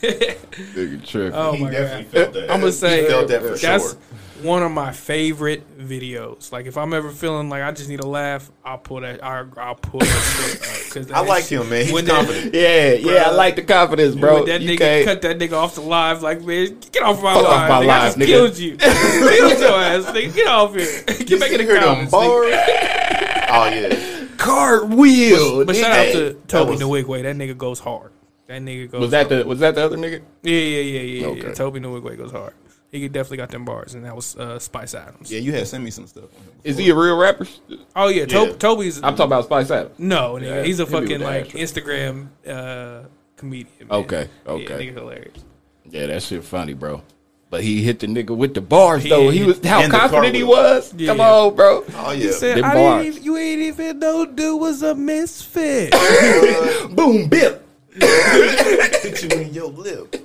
[0.00, 1.32] Nigga tripping.
[1.38, 2.12] Oh he my definitely god.
[2.12, 2.50] felt that.
[2.50, 3.60] I'm gonna say he felt that for that's
[3.92, 3.98] sure.
[4.42, 6.52] One of my favorite videos.
[6.52, 9.22] Like if I'm ever feeling like I just need a laugh, I'll pull that.
[9.24, 10.62] I'll, I'll pull that shit.
[10.62, 11.84] up, 'cause I like shit- him, man.
[11.84, 12.54] He's when that- confident.
[12.58, 14.34] Yeah, yeah, I like the confidence, bro.
[14.36, 17.20] When that You nigga can't- cut that nigga off the live, like man, get off
[17.22, 17.68] my Fuck off live.
[17.68, 17.88] my nigga.
[17.90, 18.26] I just nigga.
[18.26, 18.76] killed you.
[18.78, 20.34] killed your ass, nigga.
[20.34, 21.02] Get off here.
[21.26, 22.12] Get back in the hear them comments.
[22.14, 24.26] Oh yeah.
[24.36, 25.64] cartwheel.
[25.66, 25.80] But nigga.
[25.80, 27.22] shout out to Tobe was- Nwigwe.
[27.22, 28.12] That nigga goes hard.
[28.46, 29.00] That nigga goes.
[29.02, 29.42] was that hard.
[29.44, 30.22] the was that the other nigga?
[30.42, 31.26] Yeah, yeah, yeah, yeah.
[31.26, 31.46] Okay.
[31.48, 31.52] yeah.
[31.54, 32.54] Tobe Nwigwe goes hard.
[32.90, 35.30] He definitely got them bars, and that was uh, Spice Adams.
[35.30, 36.24] Yeah, you had sent me some stuff.
[36.64, 37.46] Is he a real rapper?
[37.94, 38.52] Oh yeah, to- Yeah.
[38.54, 38.96] Tobe's.
[39.02, 39.98] I'm talking about Spice Adams.
[39.98, 41.60] No, nigga, Yeah, he's a he be with fucking the like Astro.
[41.82, 43.88] Instagram uh, comedian.
[43.88, 43.98] man.
[44.00, 44.86] Okay, Yeah, okay.
[44.86, 45.44] nigga hilarious.
[45.90, 47.02] Yeah, that shit funny, bro.
[47.50, 49.28] But he hit the nigga with the bars He- though.
[49.30, 50.48] He was how And the confident he cartwheel.
[50.64, 50.94] was.
[50.94, 51.06] Yeah.
[51.08, 51.84] Come on, bro.
[51.94, 52.30] Oh He yeah.
[52.32, 53.04] said, Them I bars.
[53.04, 55.92] didn't even, "You ain't even know dude was a misfit."
[56.96, 57.66] Boom, bip.
[58.00, 60.16] Hit you in your lip.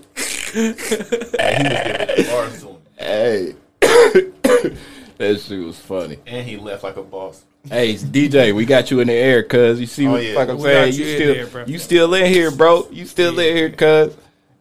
[0.53, 3.55] Hey, he was giving the bars to him, Hey,
[5.17, 6.17] that shit was funny.
[6.25, 7.43] and he left like a boss.
[7.69, 10.33] Hey, DJ, we got you in the air, cuz you see Oh, what yeah.
[10.35, 10.93] fuck I'm We saying.
[10.93, 12.87] You, you still, there, you still in here, bro.
[12.91, 14.13] You still in here, cuz.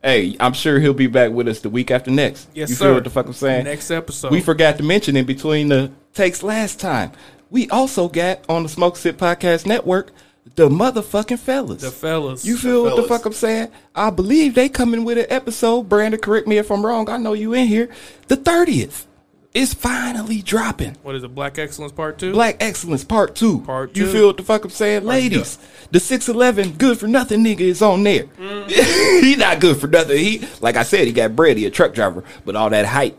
[0.03, 2.49] Hey, I'm sure he'll be back with us the week after next.
[2.55, 2.85] Yes, you sir.
[2.87, 3.65] feel what the fuck I'm saying?
[3.65, 4.33] Next episode.
[4.33, 7.13] We forgot to mention in between the takes last time.
[7.51, 10.11] We also got on the Smoke Sip Podcast Network
[10.55, 11.83] the motherfucking fellas.
[11.83, 12.45] the fellas.
[12.45, 13.69] You feel what the fuck I'm saying?
[13.95, 15.89] I believe they coming with an episode.
[15.89, 17.09] Brandon, correct me if I'm wrong.
[17.09, 17.89] I know you in here.
[18.29, 19.07] The 30th
[19.55, 20.97] is finally dropping.
[21.03, 21.35] what is it?
[21.35, 22.33] Black Excellence Part Two.
[22.33, 23.61] Black Excellence Part 2.
[23.61, 24.01] Part 2.
[24.01, 25.05] You feel what the fuck I'm saying?
[25.05, 25.59] Ladies,
[25.91, 28.25] the 6'11 good for nothing nigga is on there.
[28.25, 29.25] Mm-hmm.
[29.25, 30.19] he not good for nothing.
[30.19, 31.57] He, like I said, he got bread.
[31.59, 32.25] He a truck driver.
[32.45, 33.19] But all that height,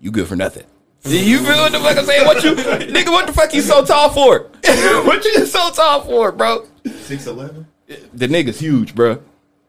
[0.00, 0.64] you good for nothing.
[1.04, 2.26] You feel what the fuck I'm saying?
[2.26, 4.40] What you, nigga, what the fuck you so tall for?
[5.04, 6.66] what you so tall for, bro?
[7.02, 7.66] Six eleven.
[7.86, 9.20] The nigga's huge, bro.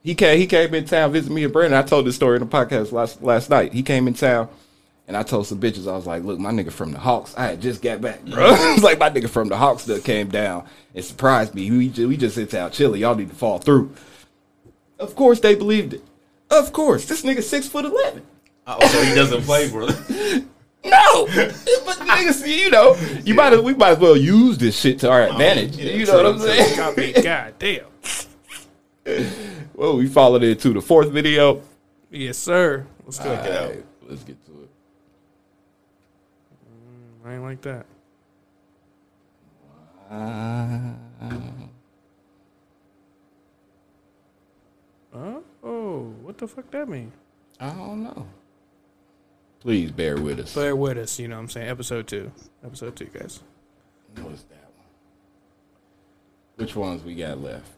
[0.03, 1.77] He came, he came in town, visit me and Brandon.
[1.79, 3.71] I told this story in the podcast last last night.
[3.71, 4.49] He came in town,
[5.07, 7.33] and I told some bitches, I was like, "Look, my nigga from the Hawks.
[7.37, 8.45] I had just got back, bro.
[8.49, 11.71] I was like, my nigga from the Hawks that came down and surprised me.
[11.71, 13.01] We just, we just in town chilling.
[13.01, 13.93] Y'all need to fall through."
[14.99, 16.03] Of course, they believed it.
[16.49, 18.23] Of course, this nigga six foot eleven.
[18.67, 19.87] Oh, so he doesn't play for.
[20.83, 24.99] No, but niggas, you know, you might as, we might as well use this shit
[24.99, 25.77] to our advantage.
[25.77, 26.77] yeah, you know what I'm true, saying?
[26.77, 27.85] God, mean, God damn.
[29.73, 31.63] Well, we followed it to the fourth video.
[32.11, 32.85] Yes, sir.
[33.03, 33.35] Let's go.
[33.35, 33.73] Check it out.
[34.07, 34.69] Let's get to it.
[37.25, 37.85] I ain't like that.
[40.11, 40.93] Uh,
[45.63, 47.11] oh, what the fuck that mean?
[47.59, 48.27] I don't know.
[49.61, 50.55] Please bear with us.
[50.55, 51.69] Bear with us, you know what I'm saying?
[51.69, 52.31] Episode two.
[52.65, 53.41] Episode two, guys.
[54.21, 54.87] What's that one?
[56.55, 57.69] Which ones we got left?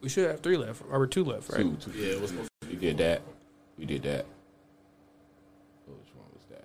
[0.00, 1.60] We should have three left, or two left, right?
[1.62, 1.90] Two, two.
[1.98, 3.22] Yeah, it was supposed We did that.
[3.78, 4.26] We did that.
[5.86, 6.64] Which one was that?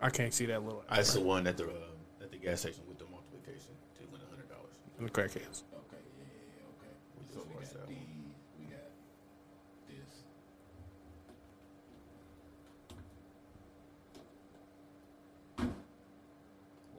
[0.00, 2.82] I can't see that little I saw one at the uh, at the gas station
[2.88, 4.72] with the multiplication to win a hundred dollars.
[4.98, 5.62] in the crackheads.
[5.72, 6.92] Okay, yeah, yeah, yeah, okay.
[7.32, 7.96] So we watch got that these.
[7.96, 8.34] one.
[8.58, 8.88] We got
[9.88, 10.12] this.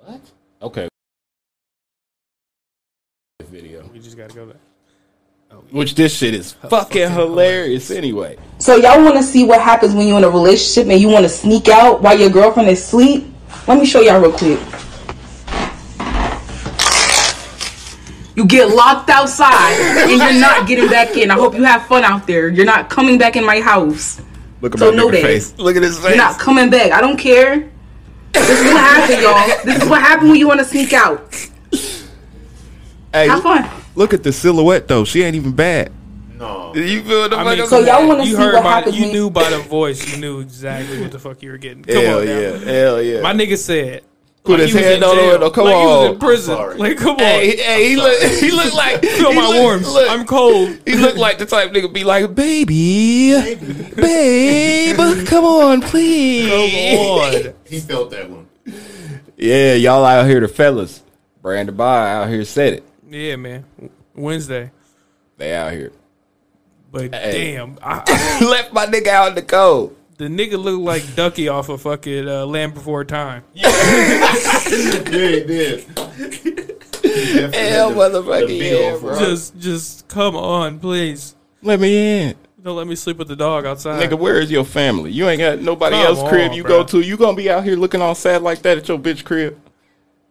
[0.04, 0.32] What?
[0.62, 0.88] Okay.
[3.52, 3.88] Video.
[3.94, 4.56] We just gotta go there.
[5.52, 8.38] Oh, Which this shit is fucking hilarious anyway.
[8.58, 11.24] So y'all want to see what happens when you're in a relationship and you want
[11.24, 13.28] to sneak out while your girlfriend is asleep?
[13.68, 14.60] Let me show y'all real quick.
[18.36, 19.76] You get locked outside
[20.10, 21.32] and you're not getting back in.
[21.32, 22.50] I hope you have fun out there.
[22.50, 24.22] You're not coming back in my house.
[24.60, 25.22] Look at So my know that.
[25.22, 25.58] face.
[25.58, 26.10] Look at his face.
[26.10, 26.92] You're not coming back.
[26.92, 27.70] I don't care.
[28.36, 29.66] This is what happened, y'all.
[29.66, 31.34] This is what happened when you want to sneak out.
[33.14, 33.70] Hey, Have fun.
[33.96, 35.06] look at the silhouette though.
[35.06, 35.92] She ain't even bad.
[36.38, 36.74] No.
[36.76, 38.70] You feel the I fuck mean, I'm So y'all want to see heard what by
[38.72, 41.58] happens you when knew by the voice, you knew exactly what the fuck you were
[41.58, 41.84] getting.
[41.86, 42.40] Come Hell on, now.
[42.40, 43.22] yeah, hell yeah.
[43.22, 44.04] My nigga said.
[44.46, 45.32] Put like his he hand on the jail.
[45.32, 45.50] window.
[45.50, 46.78] Come like He was in prison.
[46.78, 47.20] Like, come on.
[47.20, 49.88] Hey, hey, he look, he look like Feel my look- warmth.
[49.88, 50.78] look, I'm cold.
[50.86, 53.96] He looked like the type nigga be like, baby, baby.
[53.96, 56.50] babe, come on, please.
[56.50, 57.10] Come
[57.48, 57.54] on.
[57.66, 58.48] He felt that one.
[59.38, 61.02] Yeah, y'all out here, the fellas.
[61.42, 62.84] Brandon By out here said it.
[63.10, 63.66] Yeah, man.
[64.16, 64.72] Wednesday.
[65.38, 65.92] They out here.
[66.92, 67.54] But Hey.
[67.56, 69.96] damn, I, I- Left my nigga out in the cold.
[70.18, 73.44] The nigga looked like Ducky off of fucking uh, Land Before Time.
[73.54, 73.72] Yeah,
[74.70, 75.86] he did.
[77.54, 79.18] Hell, motherfucker, yeah, bro.
[79.20, 81.36] Just, just come on, please.
[81.62, 82.36] Let me in.
[82.62, 84.02] Don't let me sleep with the dog outside.
[84.02, 85.12] Nigga, where is your family?
[85.12, 86.82] You ain't got nobody Come else crib you bro.
[86.82, 87.02] go to.
[87.02, 89.60] You gonna be out here looking all sad like that at your bitch crib?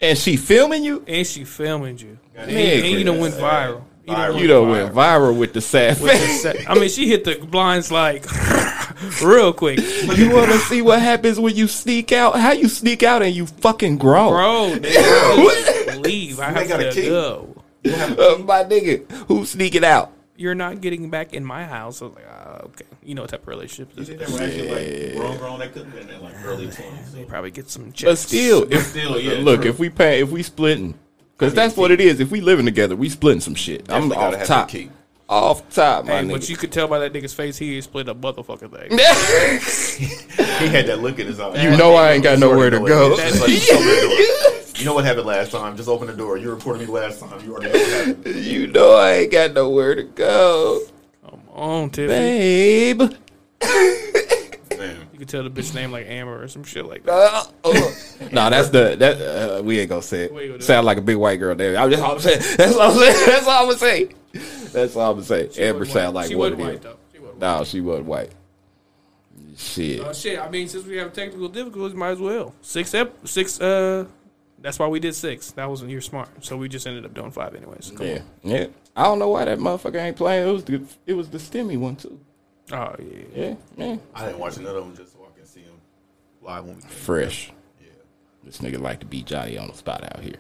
[0.01, 1.05] And she filming you?
[1.07, 2.19] and she filming you.
[2.35, 2.79] And, Nigga.
[2.83, 3.85] and you done went viral.
[4.07, 6.67] You done You done went viral with the sad with the face.
[6.69, 8.25] I mean, she hit the blinds like
[9.23, 9.79] real quick,
[10.17, 12.37] You want to see what happens when you sneak out?
[12.39, 14.31] How you sneak out and you fucking grow?
[14.31, 14.77] bro.
[14.79, 16.41] nigga, leave.
[16.41, 17.09] I They have got a to key.
[17.09, 17.49] go.
[17.87, 20.11] Uh, my nigga, who's sneaking out?
[20.37, 22.03] You're not getting back in my house.
[22.03, 22.87] I was like, ah, okay.
[23.05, 24.29] You know what type of relationship You this think is.
[24.33, 25.59] they were actually like grown, grown?
[25.61, 27.13] They couldn't have been in like early twenties.
[27.13, 28.11] They probably get some checks.
[28.11, 29.35] But still, if, Still, yeah.
[29.45, 29.71] look, true.
[29.71, 30.95] if we pay, if we splitting,
[31.39, 32.19] because that's what it is.
[32.19, 33.83] If we living together, we splitting some shit.
[33.83, 34.91] I'm Definitely gotta off have top, the key.
[35.29, 36.33] Off top, my Hey, nigga.
[36.33, 38.91] but you could tell by that nigga's face he ain't split a motherfucking thing.
[40.59, 41.63] he had that look in his eye.
[41.63, 43.11] You know I ain't got nowhere to go.
[43.11, 43.35] what it is.
[43.35, 44.51] It's like, just open the door.
[44.77, 45.77] You know what happened last time?
[45.77, 46.37] Just open the door.
[46.37, 47.41] You reported me last time.
[47.45, 48.45] You already know what happened.
[48.45, 50.81] you know I ain't got nowhere to go,
[51.31, 52.95] Come on, Tiffany.
[52.95, 52.99] babe.
[53.01, 54.97] Man.
[55.13, 57.13] You can tell the bitch name like Amber or some shit like that.
[57.13, 57.97] Uh, oh.
[58.33, 60.63] No, that's the that uh, we ain't gonna say What you gonna it.
[60.65, 61.77] Sound like a big white girl there.
[61.77, 62.41] I'm just all I'm saying.
[62.57, 63.27] That's all I'm saying.
[63.27, 64.09] That's all I'm gonna say.
[64.73, 65.69] That's all I'm gonna say.
[65.69, 66.23] Amber sound white.
[66.23, 66.75] like She what it wasn't is.
[66.75, 66.97] white, though.
[67.13, 68.31] She wasn't No, she wasn't white.
[69.57, 70.01] Shit.
[70.01, 70.39] Oh shit!
[70.41, 73.61] I mean, since we have technical difficulties, might as well six ep six.
[73.61, 74.05] Uh,
[74.59, 75.53] that's why we did six.
[75.53, 77.93] That wasn't you're smart, so we just ended up doing five anyways.
[77.97, 78.67] Come Yeah, yeah.
[78.97, 80.49] I don't know why that motherfucker ain't playing.
[80.49, 82.19] It was the it was the stimmy one too.
[82.73, 83.05] Oh yeah.
[83.35, 84.01] Yeah, man.
[84.15, 85.75] I didn't watch none of them just so I can see him
[86.43, 86.91] live when we came.
[86.91, 87.53] Fresh.
[88.45, 88.51] Yeah.
[88.51, 90.35] This nigga like to be Johnny on the spot out here.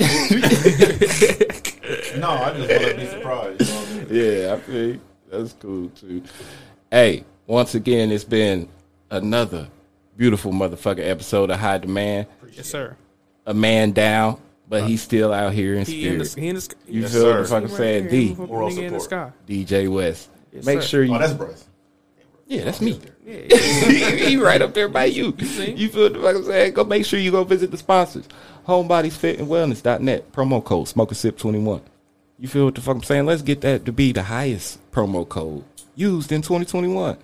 [2.18, 3.60] No, I just want to be surprised.
[3.60, 4.06] You know I mean?
[4.42, 5.00] Yeah, I feel you.
[5.30, 6.22] that's cool too.
[6.90, 8.68] Hey, once again, it's been
[9.10, 9.68] another
[10.16, 12.26] beautiful motherfucker episode of High Demand.
[12.52, 12.96] Yes, sir.
[13.46, 14.38] A man down,
[14.68, 14.88] but uh-huh.
[14.88, 16.76] he's still out here in He in the he in the sky.
[16.86, 17.36] You Yes, feel what.
[17.38, 18.02] I'm fucking Right saying?
[18.08, 19.46] here, D, Moral nigga in the support.
[19.46, 20.28] DJ West.
[20.52, 20.88] Yes, Make sir.
[20.88, 21.14] sure you.
[21.14, 21.67] Oh, that's Bryce.
[22.48, 22.98] Yeah, that's me.
[23.24, 25.36] Yeah, he right up there by you.
[25.38, 25.72] see?
[25.72, 26.72] You feel what the fuck I'm saying?
[26.72, 28.26] Go make sure you go visit the sponsors.
[28.66, 30.32] Homebodiesfitandwellness.net.
[30.32, 31.82] Promo code Smoke a Sip 21.
[32.38, 33.26] You feel what the fuck I'm saying?
[33.26, 37.18] Let's get that to be the highest promo code used in 2021.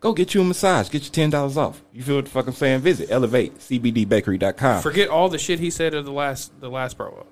[0.00, 0.90] Go get you a massage.
[0.90, 1.82] Get you ten dollars off.
[1.92, 2.80] You feel what the fuck I'm saying?
[2.80, 4.82] Visit elevatecbdbakery.com.
[4.82, 7.26] Forget all the shit he said of the last the last promo.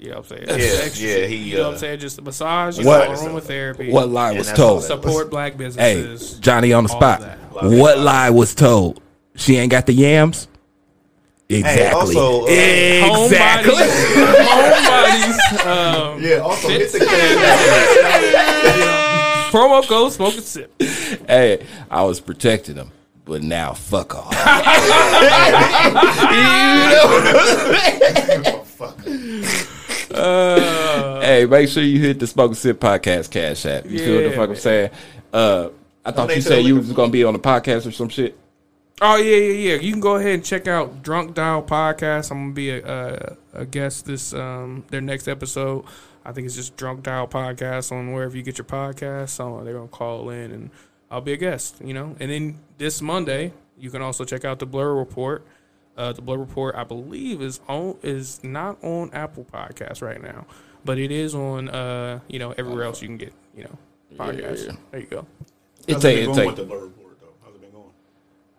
[0.00, 0.60] You know what I'm saying?
[0.60, 1.98] Yeah, Extra yeah, he, You know what uh, I'm saying?
[2.00, 3.04] Just a massage, he what?
[3.04, 3.92] tried to aromatherapy.
[3.92, 4.80] What lie was told?
[4.82, 6.36] that- Support black businesses.
[6.36, 6.40] Hey.
[6.40, 7.20] Johnny on the spot.
[7.52, 9.02] What lie was told?
[9.36, 10.48] She ain't got the yams.
[11.50, 12.16] Exactly.
[12.16, 13.74] also, uh, exactly.
[13.74, 15.38] Homebodies.
[15.58, 16.14] Homebodies.
[16.14, 16.98] Um, Yeah, also hit the
[19.50, 20.72] promo code smoke and sip.
[21.28, 22.90] hey, I was protecting him,
[23.26, 24.32] but now fuck off.
[31.22, 33.86] hey, make sure you hit the Smoke and Sip podcast cash app.
[33.86, 34.90] You feel what the Yeah, fuck I'm saying?
[35.32, 35.68] Uh,
[36.04, 38.36] I thought you said you was gonna be on the podcast or some shit.
[39.02, 39.80] Oh yeah, yeah, yeah.
[39.80, 42.30] You can go ahead and check out Drunk Dial podcast.
[42.30, 45.84] I'm gonna be a, a, a guest this um their next episode.
[46.24, 49.30] I think it's just Drunk Dial podcast on wherever you get your podcast.
[49.30, 50.70] So they're gonna call in and
[51.10, 51.76] I'll be a guest.
[51.82, 55.46] You know, and then this Monday you can also check out the Blur Report.
[55.96, 60.46] Uh, the Blur Report, I believe, is on is not on Apple Podcasts right now,
[60.84, 63.78] but it is on uh you know everywhere else you can get you know
[64.16, 64.66] podcasts.
[64.66, 64.72] yeah.
[64.90, 65.26] There you go.
[65.86, 67.26] It How's take it it been going take with the Blur Report, though?
[67.44, 67.90] How's it been going?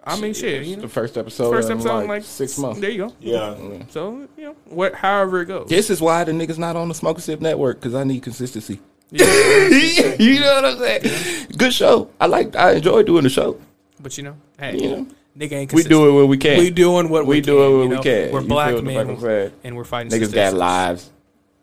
[0.03, 0.65] I mean, shit.
[0.65, 1.51] You know, the first episode.
[1.51, 2.79] first in episode like, in like six months.
[2.79, 3.15] There you go.
[3.19, 3.55] Yeah.
[3.89, 5.69] So you know, what, however it goes.
[5.69, 8.21] This is why the niggas not on the Smoke and Sip network because I need
[8.23, 8.79] consistency.
[9.09, 9.25] Yeah.
[10.19, 11.47] you know what I'm saying?
[11.57, 12.09] Good show.
[12.19, 12.55] I like.
[12.55, 13.59] I enjoy doing the show.
[13.99, 15.73] but you know, hey, You know, nigga ain't.
[15.73, 16.59] we do it when we can.
[16.59, 18.01] We doing what we, We do it can, when we know?
[18.01, 18.31] can.
[18.31, 20.11] We're You black feel the fuck I'm men, and we're fighting.
[20.11, 21.09] Niggas got lives,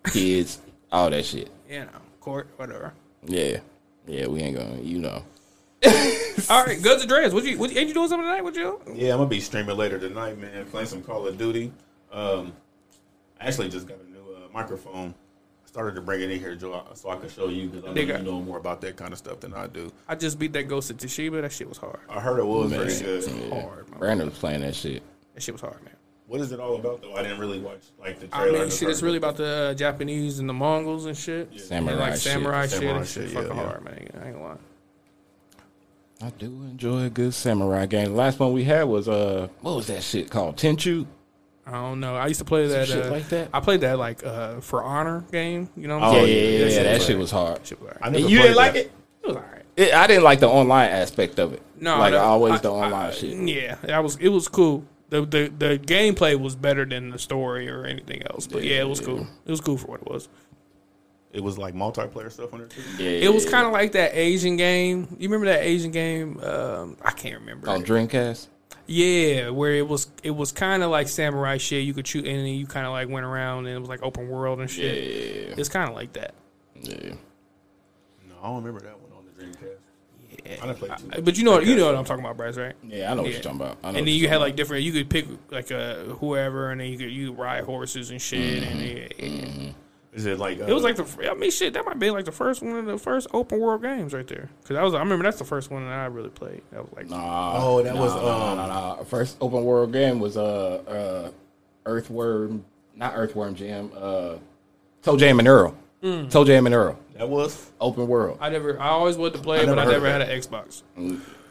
[0.04, 0.58] kids,
[0.90, 1.50] all that shit.
[1.68, 1.88] You know,
[2.20, 2.94] court, whatever.
[3.26, 3.58] Yeah,
[4.06, 5.22] yeah, we ain't gonna, you know.
[6.48, 7.34] All right, Guns and Dreads.
[7.34, 7.58] What you?
[7.58, 8.42] What, ain't you doing something tonight?
[8.42, 8.80] What you?
[8.94, 10.64] Yeah, I'm gonna be streaming later tonight, man.
[10.66, 11.72] Playing some Call of Duty.
[12.10, 12.54] Um,
[13.38, 15.14] I actually just got a new uh, microphone.
[15.78, 17.92] I started to bring it in here, Joe, so I could show you because I
[17.92, 18.18] know Nigga.
[18.18, 19.92] you know more about that kind of stuff than I do.
[20.08, 21.40] I just beat that Ghost of Tsushima.
[21.40, 22.00] That shit was hard.
[22.08, 23.24] I heard it was Man, very good.
[23.30, 23.60] yeah.
[23.60, 23.98] Hard, man.
[24.00, 25.04] Brandon was playing that shit.
[25.34, 25.94] That shit was hard, man.
[26.26, 27.14] What is it all about though?
[27.14, 28.58] I didn't really watch like the I trailer.
[28.58, 31.48] mean, shit, it's really about the uh, Japanese and the Mongols and shit.
[31.60, 32.22] Samurai and like shit.
[32.22, 32.70] samurai shit.
[32.72, 33.62] Samurai and shit, shit, fucking yeah, yeah.
[33.68, 33.94] hard, man.
[33.94, 36.26] I ain't gonna lie.
[36.26, 38.06] I do enjoy a good samurai game.
[38.06, 40.56] The last one we had was uh, what was that shit called?
[40.56, 41.06] Tenchu.
[41.68, 42.16] I don't know.
[42.16, 42.88] I used to play that.
[42.88, 43.50] shit uh, like that?
[43.52, 45.68] I played that like uh, for honor game.
[45.76, 45.98] You know?
[45.98, 46.52] What I'm Oh yeah, saying?
[46.54, 47.66] yeah, yeah, shit that was shit was hard.
[47.66, 48.02] Shit was alright.
[48.02, 48.78] I never You didn't like that.
[48.86, 48.92] it?
[49.22, 49.62] It was alright.
[49.76, 51.62] It- I didn't like the online aspect of it.
[51.80, 53.36] No, like that- always I- the online I- shit.
[53.48, 54.84] Yeah, that was it was cool.
[55.10, 58.46] The, the the gameplay was better than the story or anything else.
[58.46, 59.26] But yeah, it was cool.
[59.46, 60.28] It was cool for what it was.
[61.32, 62.80] It was like multiplayer stuff on there too.
[62.98, 65.06] Yeah, It was kind of like that Asian game.
[65.18, 66.40] You remember that Asian game?
[66.42, 67.68] Um, I can't remember.
[67.68, 68.48] on Dreamcast.
[68.90, 71.84] Yeah, where it was it was kind of like samurai shit.
[71.84, 74.02] You could shoot and then you kind of like went around and it was like
[74.02, 75.48] open world and shit.
[75.50, 76.34] Yeah, It's kind of like that.
[76.80, 77.14] yeah.
[78.28, 80.62] No, I don't remember that one on the Dreamcast.
[80.62, 81.22] I didn't play two.
[81.22, 82.74] But you know what, you know what I'm talking about, Bryce, right?
[82.82, 83.76] Yeah, I know what you're talking about.
[83.82, 84.84] And then you're had talking like different.
[84.84, 88.22] You could pick like uh, whoever, and then you could you could ride horses and
[88.22, 88.62] shit.
[88.62, 89.74] And it, it-
[90.18, 91.30] Is it like uh, it was like the.
[91.30, 91.74] I mean, shit.
[91.74, 94.50] That might be like the first one of the first open world games right there.
[94.62, 94.92] Because I was.
[94.94, 96.62] I remember that's the first one that I really played.
[96.72, 97.08] That was like.
[97.08, 99.04] Nah, Oh, that nah, was, nah, um, nah, nah.
[99.04, 101.30] First open world game was uh uh
[101.86, 102.64] Earthworm,
[102.96, 103.90] not Earthworm Jam.
[103.96, 104.34] Uh,
[105.04, 105.74] ToeJam and Earl.
[106.02, 106.30] Mm.
[106.30, 106.98] ToeJam and Earl.
[107.14, 108.38] that was Open world.
[108.40, 108.80] I never.
[108.80, 110.82] I always wanted to play, I but I never never had an Xbox.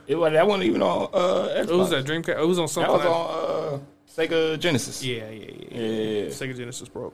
[0.07, 1.69] It was that wasn't even on uh Xbox.
[1.69, 2.39] It was that Dreamcast.
[2.39, 2.91] It was on something.
[2.91, 3.79] That was I- on uh
[4.13, 5.03] Sega Genesis.
[5.03, 6.25] yeah, yeah, yeah, Yeah, yeah, yeah.
[6.29, 7.13] Sega Genesis broke.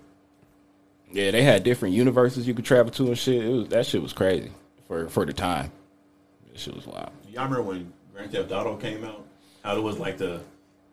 [1.13, 3.45] Yeah, they had different universes you could travel to and shit.
[3.45, 4.51] It was that shit was crazy
[4.87, 5.71] for for the time.
[6.51, 7.11] That shit was wild.
[7.31, 9.25] y'all remember when Grand Theft Auto came out?
[9.63, 10.41] How it was like the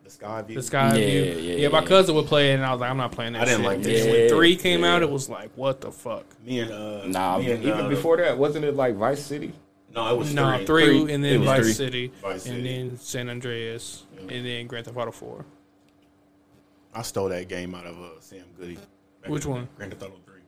[0.05, 0.57] the sky view.
[0.57, 1.23] The Sky Yeah, View.
[1.43, 1.87] yeah, Yeah, my yeah.
[1.87, 3.43] cousin would play it, and I was like, I'm not playing that.
[3.43, 3.67] I didn't shit.
[3.67, 4.31] like And that then shit.
[4.31, 4.95] When three came Yeah.
[4.97, 6.25] out, it was like, what the fuck?
[6.45, 9.53] Me and uh, Nah, me and, even uh, before that, wasn't it like Vice City?
[9.95, 10.67] No, it was No, three.
[10.67, 11.15] three, Three.
[11.15, 11.73] and It then was Vice three.
[11.73, 12.63] City, Vice and City.
[12.63, 15.45] then San Andreas, and then Grand Theft Auto Four.
[16.95, 18.79] I stole that game out of uh, Sam Goody.
[19.23, 19.69] Back Which one?
[19.77, 20.41] Grand Theft Auto Three.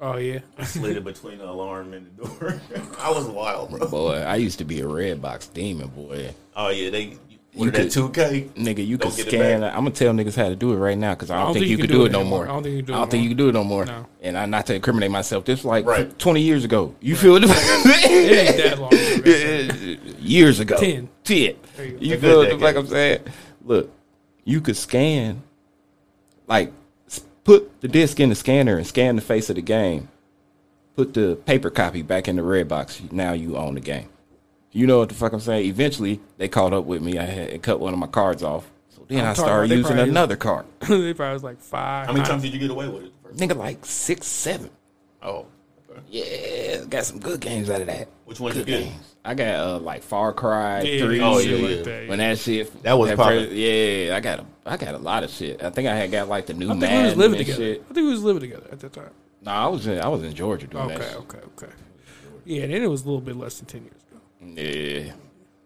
[0.00, 2.60] Oh yeah, I slid it between the alarm and the door.
[3.00, 3.88] I was wild, bro.
[3.88, 6.34] Boy, I used to be a Redbox demon, boy.
[6.56, 7.18] Oh yeah, they You
[7.54, 8.50] what that could- two K.
[8.56, 9.64] Nigga, you Don't can get it scan.
[9.64, 11.76] I'm gonna tell niggas how to do it right now because I don't, think, you
[11.78, 12.44] can do, it no more.
[12.44, 13.22] I don't think you can do it I don't no think more.
[13.24, 13.84] you can do it no more.
[13.86, 14.06] No.
[14.22, 15.44] And I not to incriminate myself.
[15.44, 16.18] This like Right.
[16.18, 16.94] 20 years ago.
[17.00, 17.44] You feel it?
[18.06, 18.92] It ain't that long.
[18.92, 20.14] ago.
[20.20, 20.76] years ago.
[20.76, 21.08] Ten.
[21.24, 21.54] Ten.
[21.78, 21.98] You.
[22.00, 22.60] You feel good it?
[22.60, 22.76] Like.
[22.76, 23.20] I'm saying.
[23.64, 23.90] Look,
[24.44, 25.42] you could scan,
[26.46, 26.74] like, s-
[27.44, 30.08] put the disc in the scanner and scan the face of the game.
[30.96, 33.10] Put the paper copy back in the Redbox.
[33.12, 34.08] Now you own the game.
[34.70, 35.66] You know what the fuck I'm saying?
[35.66, 37.18] Eventually, they caught up with me.
[37.18, 38.68] I had cut one of my cards off.
[38.90, 40.66] So then I'm I started using probably- another card.
[40.88, 42.06] they probably was like five.
[42.06, 43.12] How many times did you get away with it?
[43.36, 44.70] Nigga, like six, seven.
[45.22, 45.48] Oh, okay.
[46.10, 48.08] Yeah, got some good games out of that.
[48.24, 48.80] Which one you Good get?
[48.84, 49.14] games.
[49.24, 51.20] I got uh, like Far Cry Yeah, Three.
[51.20, 51.82] Oh, yeah, like yeah.
[51.82, 52.08] that.
[52.08, 53.44] When that shit That was that poppin'.
[53.44, 55.62] first- yeah, I got a I got a lot of shit.
[55.62, 57.62] I think I had got like the new I think we was living and together.
[57.64, 57.80] shit.
[57.90, 59.10] I think we was living together at that time.
[59.42, 61.08] No, I was in I was in Georgia doing Okay, that.
[61.10, 61.16] shit.
[61.18, 61.72] okay, okay.
[62.44, 64.20] Yeah, then it was a little bit less than ten years ago.
[64.62, 65.12] Yeah.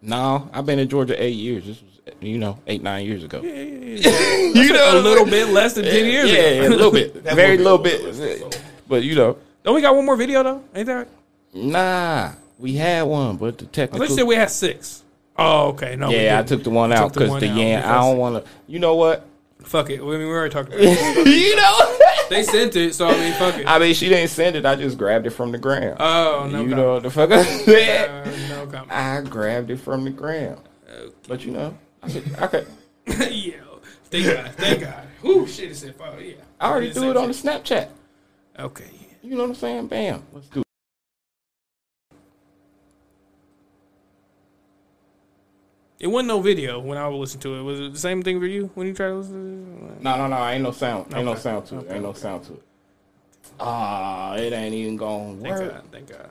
[0.00, 1.64] No, I've been in Georgia eight years.
[1.66, 3.40] This was you know eight nine years ago.
[3.42, 4.62] Yeah, yeah, yeah.
[4.62, 6.68] you know a little bit less than ten years yeah, ago.
[6.68, 8.14] a little bit, That very little little bit, bit.
[8.16, 8.62] little bit.
[8.88, 9.36] But you know,
[9.68, 10.64] Don't we got one more video though?
[10.74, 10.94] Ain't that?
[10.94, 11.08] Right?
[11.52, 13.98] nah, we had one, but the technical.
[13.98, 15.04] Let's say we had six.
[15.36, 15.94] Oh, okay.
[15.94, 16.08] No.
[16.08, 17.84] yeah, I took the one out the because the out yan.
[17.84, 18.50] I don't want to.
[18.66, 19.26] You know what?
[19.64, 20.00] Fuck it.
[20.00, 21.26] I mean, we already talked about it.
[21.26, 21.98] you know.
[22.30, 23.66] they sent it, so I mean, fuck it.
[23.66, 24.64] I mean, she didn't send it.
[24.64, 25.98] I just grabbed it from the ground.
[26.00, 26.62] Oh no.
[26.62, 26.70] you comment.
[26.70, 28.26] know what the fuck I said?
[28.26, 28.90] Uh, no comment.
[28.90, 30.62] I grabbed it from the ground.
[31.28, 32.66] But you know, I could, I could.
[33.06, 33.52] yeah.
[34.04, 34.50] Thank God.
[34.54, 35.08] Thank God.
[35.26, 35.72] Ooh, shit.
[35.72, 36.36] It said, oh, yeah.
[36.58, 37.34] I already do it on the.
[37.34, 37.90] Snapchat.
[38.58, 38.97] Okay.
[39.22, 39.86] You know what I'm saying?
[39.88, 40.22] Bam.
[40.32, 40.64] Let's do it.
[46.00, 47.62] It wasn't no video when I would listen to it.
[47.62, 50.02] Was it the same thing for you when you tried to listen to it?
[50.02, 50.46] No, no, no.
[50.48, 51.12] Ain't no sound.
[51.12, 51.78] Ain't no sound to it.
[51.80, 52.62] Okay, Ain't no sound to it.
[53.58, 55.72] Ah, it ain't even going Thank work.
[55.72, 55.82] God.
[55.90, 56.30] Thank God.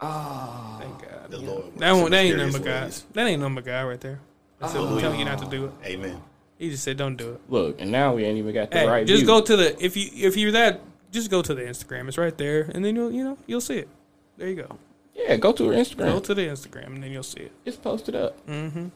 [0.00, 1.30] Ah, Thank God.
[1.30, 2.92] The Lord That, one, works that ain't nothing but God.
[3.14, 4.20] That ain't nothing but God right there.
[4.58, 5.00] That's him Hallelujah.
[5.00, 5.72] telling you not to do it.
[5.86, 6.20] Amen.
[6.58, 8.86] He just said, "Don't do it." look, and now we ain't even got the Hey,
[8.88, 9.26] right just view.
[9.26, 10.80] go to the if you if you're that,
[11.10, 12.08] just go to the Instagram.
[12.08, 13.88] It's right there, and then you'll you know you'll see it.
[14.36, 14.78] There you go.
[15.14, 16.12] Yeah, go to her Instagram.
[16.12, 17.52] Go to the Instagram, and then you'll see it.
[17.64, 18.46] Just post it up.
[18.46, 18.86] Mm-hmm.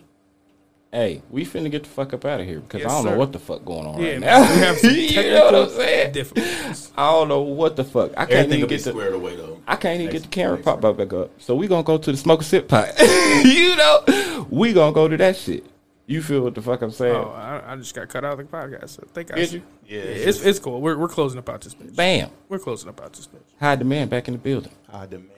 [0.93, 3.11] Hey, we finna get the fuck up out of here because Yes, I don't sir.
[3.13, 4.55] know what the fuck going on Yeah, right man, now.
[4.55, 6.13] we have some you know what I'm saying?
[6.13, 6.93] difficulties.
[6.95, 8.11] I don't know what the fuck.
[8.13, 9.63] I can't Everything even will be get the squared away though.
[9.67, 11.31] I can't even Next- get the camera next pop back up.
[11.41, 12.89] So we gonna go to the smoke and sip pot.
[13.45, 15.65] you know, we gonna go to that shit.
[16.13, 17.15] You feel what the fuck I'm saying?
[17.17, 18.91] Oh, I, I just got cut out of the podcast.
[18.91, 19.55] So thank Did guys.
[19.55, 19.63] you?
[19.87, 20.81] Yeah, Yeah, it's it's, cool.
[20.81, 21.95] We're, we're closing up out this bitch.
[21.97, 22.31] Bam.
[22.49, 23.41] We're closing up out this bitch.
[23.61, 24.73] High demand back in the building.
[24.91, 25.31] high demand.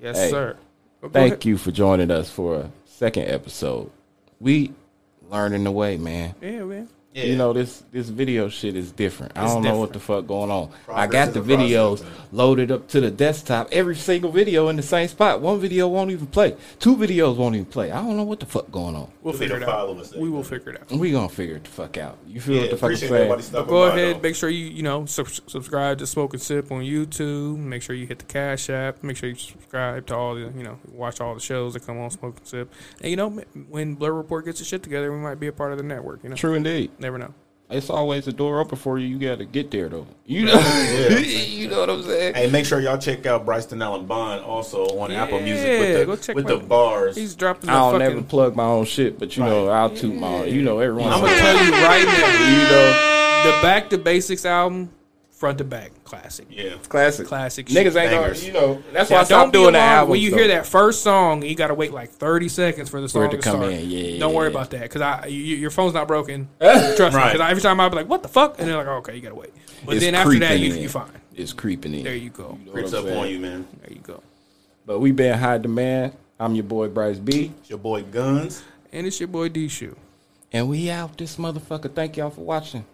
[0.00, 0.56] Yes, Hey, sir.
[1.00, 1.44] Go- go Thank ahead.
[1.44, 3.90] you for joining us for a second episode.
[4.40, 4.72] We
[5.30, 6.34] learning the way, man.
[6.42, 6.88] Yeah, man.
[7.12, 7.24] Yeah.
[7.24, 9.32] You know this this video shit is different.
[9.36, 10.70] I It's don't know what the fuck going on.
[10.88, 13.68] I got is the a process, videos loaded up to the desktop.
[13.72, 15.40] Every single video in the same spot.
[15.40, 16.54] One video won't even play.
[16.78, 17.90] Two videos won't even play.
[17.90, 19.10] I don't know what the fuck going on.
[19.22, 19.68] We'll You'll figure it out.
[19.70, 20.92] follow us there, We will figure it out.
[20.92, 22.16] We gonna figure it the fuck out.
[22.28, 23.66] You feel Yeah, what the fuck I'm saying?
[23.66, 24.16] Go ahead.
[24.16, 24.20] though.
[24.20, 27.56] Make sure you you know sub- subscribe to Smoke and Sip on YouTube.
[27.58, 29.02] Make sure you hit the Cash App.
[29.02, 31.98] Make sure you subscribe to all the you know watch all the shows that come
[31.98, 32.72] on Smoke and Sip.
[33.00, 33.30] And you know
[33.68, 36.22] when Blur Report gets its shit together, we might be a part of the network.
[36.22, 36.92] You know, True indeed.
[37.00, 37.32] Never know.
[37.72, 39.06] It's always a door open for you.
[39.06, 40.06] You got to get there though.
[40.26, 40.58] You know.
[41.20, 42.34] you know what I'm saying?
[42.34, 46.06] Hey, make sure y'all check out Bryson Allen Bond also on Apple Music Yeah, with
[46.06, 47.16] go the check with my- the bars.
[47.16, 48.14] He's dropping the I don't fucking.
[48.16, 50.48] never plug my own shit, but you know I'll toot my own.
[50.48, 51.12] You know everyone.
[51.12, 52.50] I'm gonna tell you right now.
[52.50, 54.90] You know, the Back to Basics album,
[55.40, 56.46] front to back, classic.
[56.50, 56.74] yeah.
[56.88, 57.26] classic.
[57.26, 57.96] Classic Niggas shit.
[57.96, 58.34] ain't gonna.
[58.34, 60.10] You know that's Now, why I stopped be doing the album.
[60.10, 63.24] When you hear that first song, you gotta wait like 30 seconds for the song
[63.24, 63.72] it to to, come start.
[63.72, 63.88] in.
[63.90, 64.50] Yeah, Don't worry yeah.
[64.58, 66.46] about that because I you, your phone's not broken.
[66.60, 68.96] Trust me, because every time I'll be like, "What the fuck?" and they're like, oh,
[68.98, 69.50] "Okay, you gotta wait."
[69.86, 70.82] But It's then after that, you in.
[70.82, 71.10] you fine.
[71.34, 72.04] It's creeping in.
[72.04, 72.58] There you go.
[72.66, 73.66] know Creeps up I'm on you, man.
[73.80, 74.22] There you go.
[74.84, 76.12] But we been high demand.
[76.38, 78.62] I'm your boy Bryce B, It's your boy Guns.
[78.92, 79.96] And it's your boy D Shoe.
[80.52, 81.94] and we out this motherfucker.
[81.94, 82.84] Thank y'all for watching.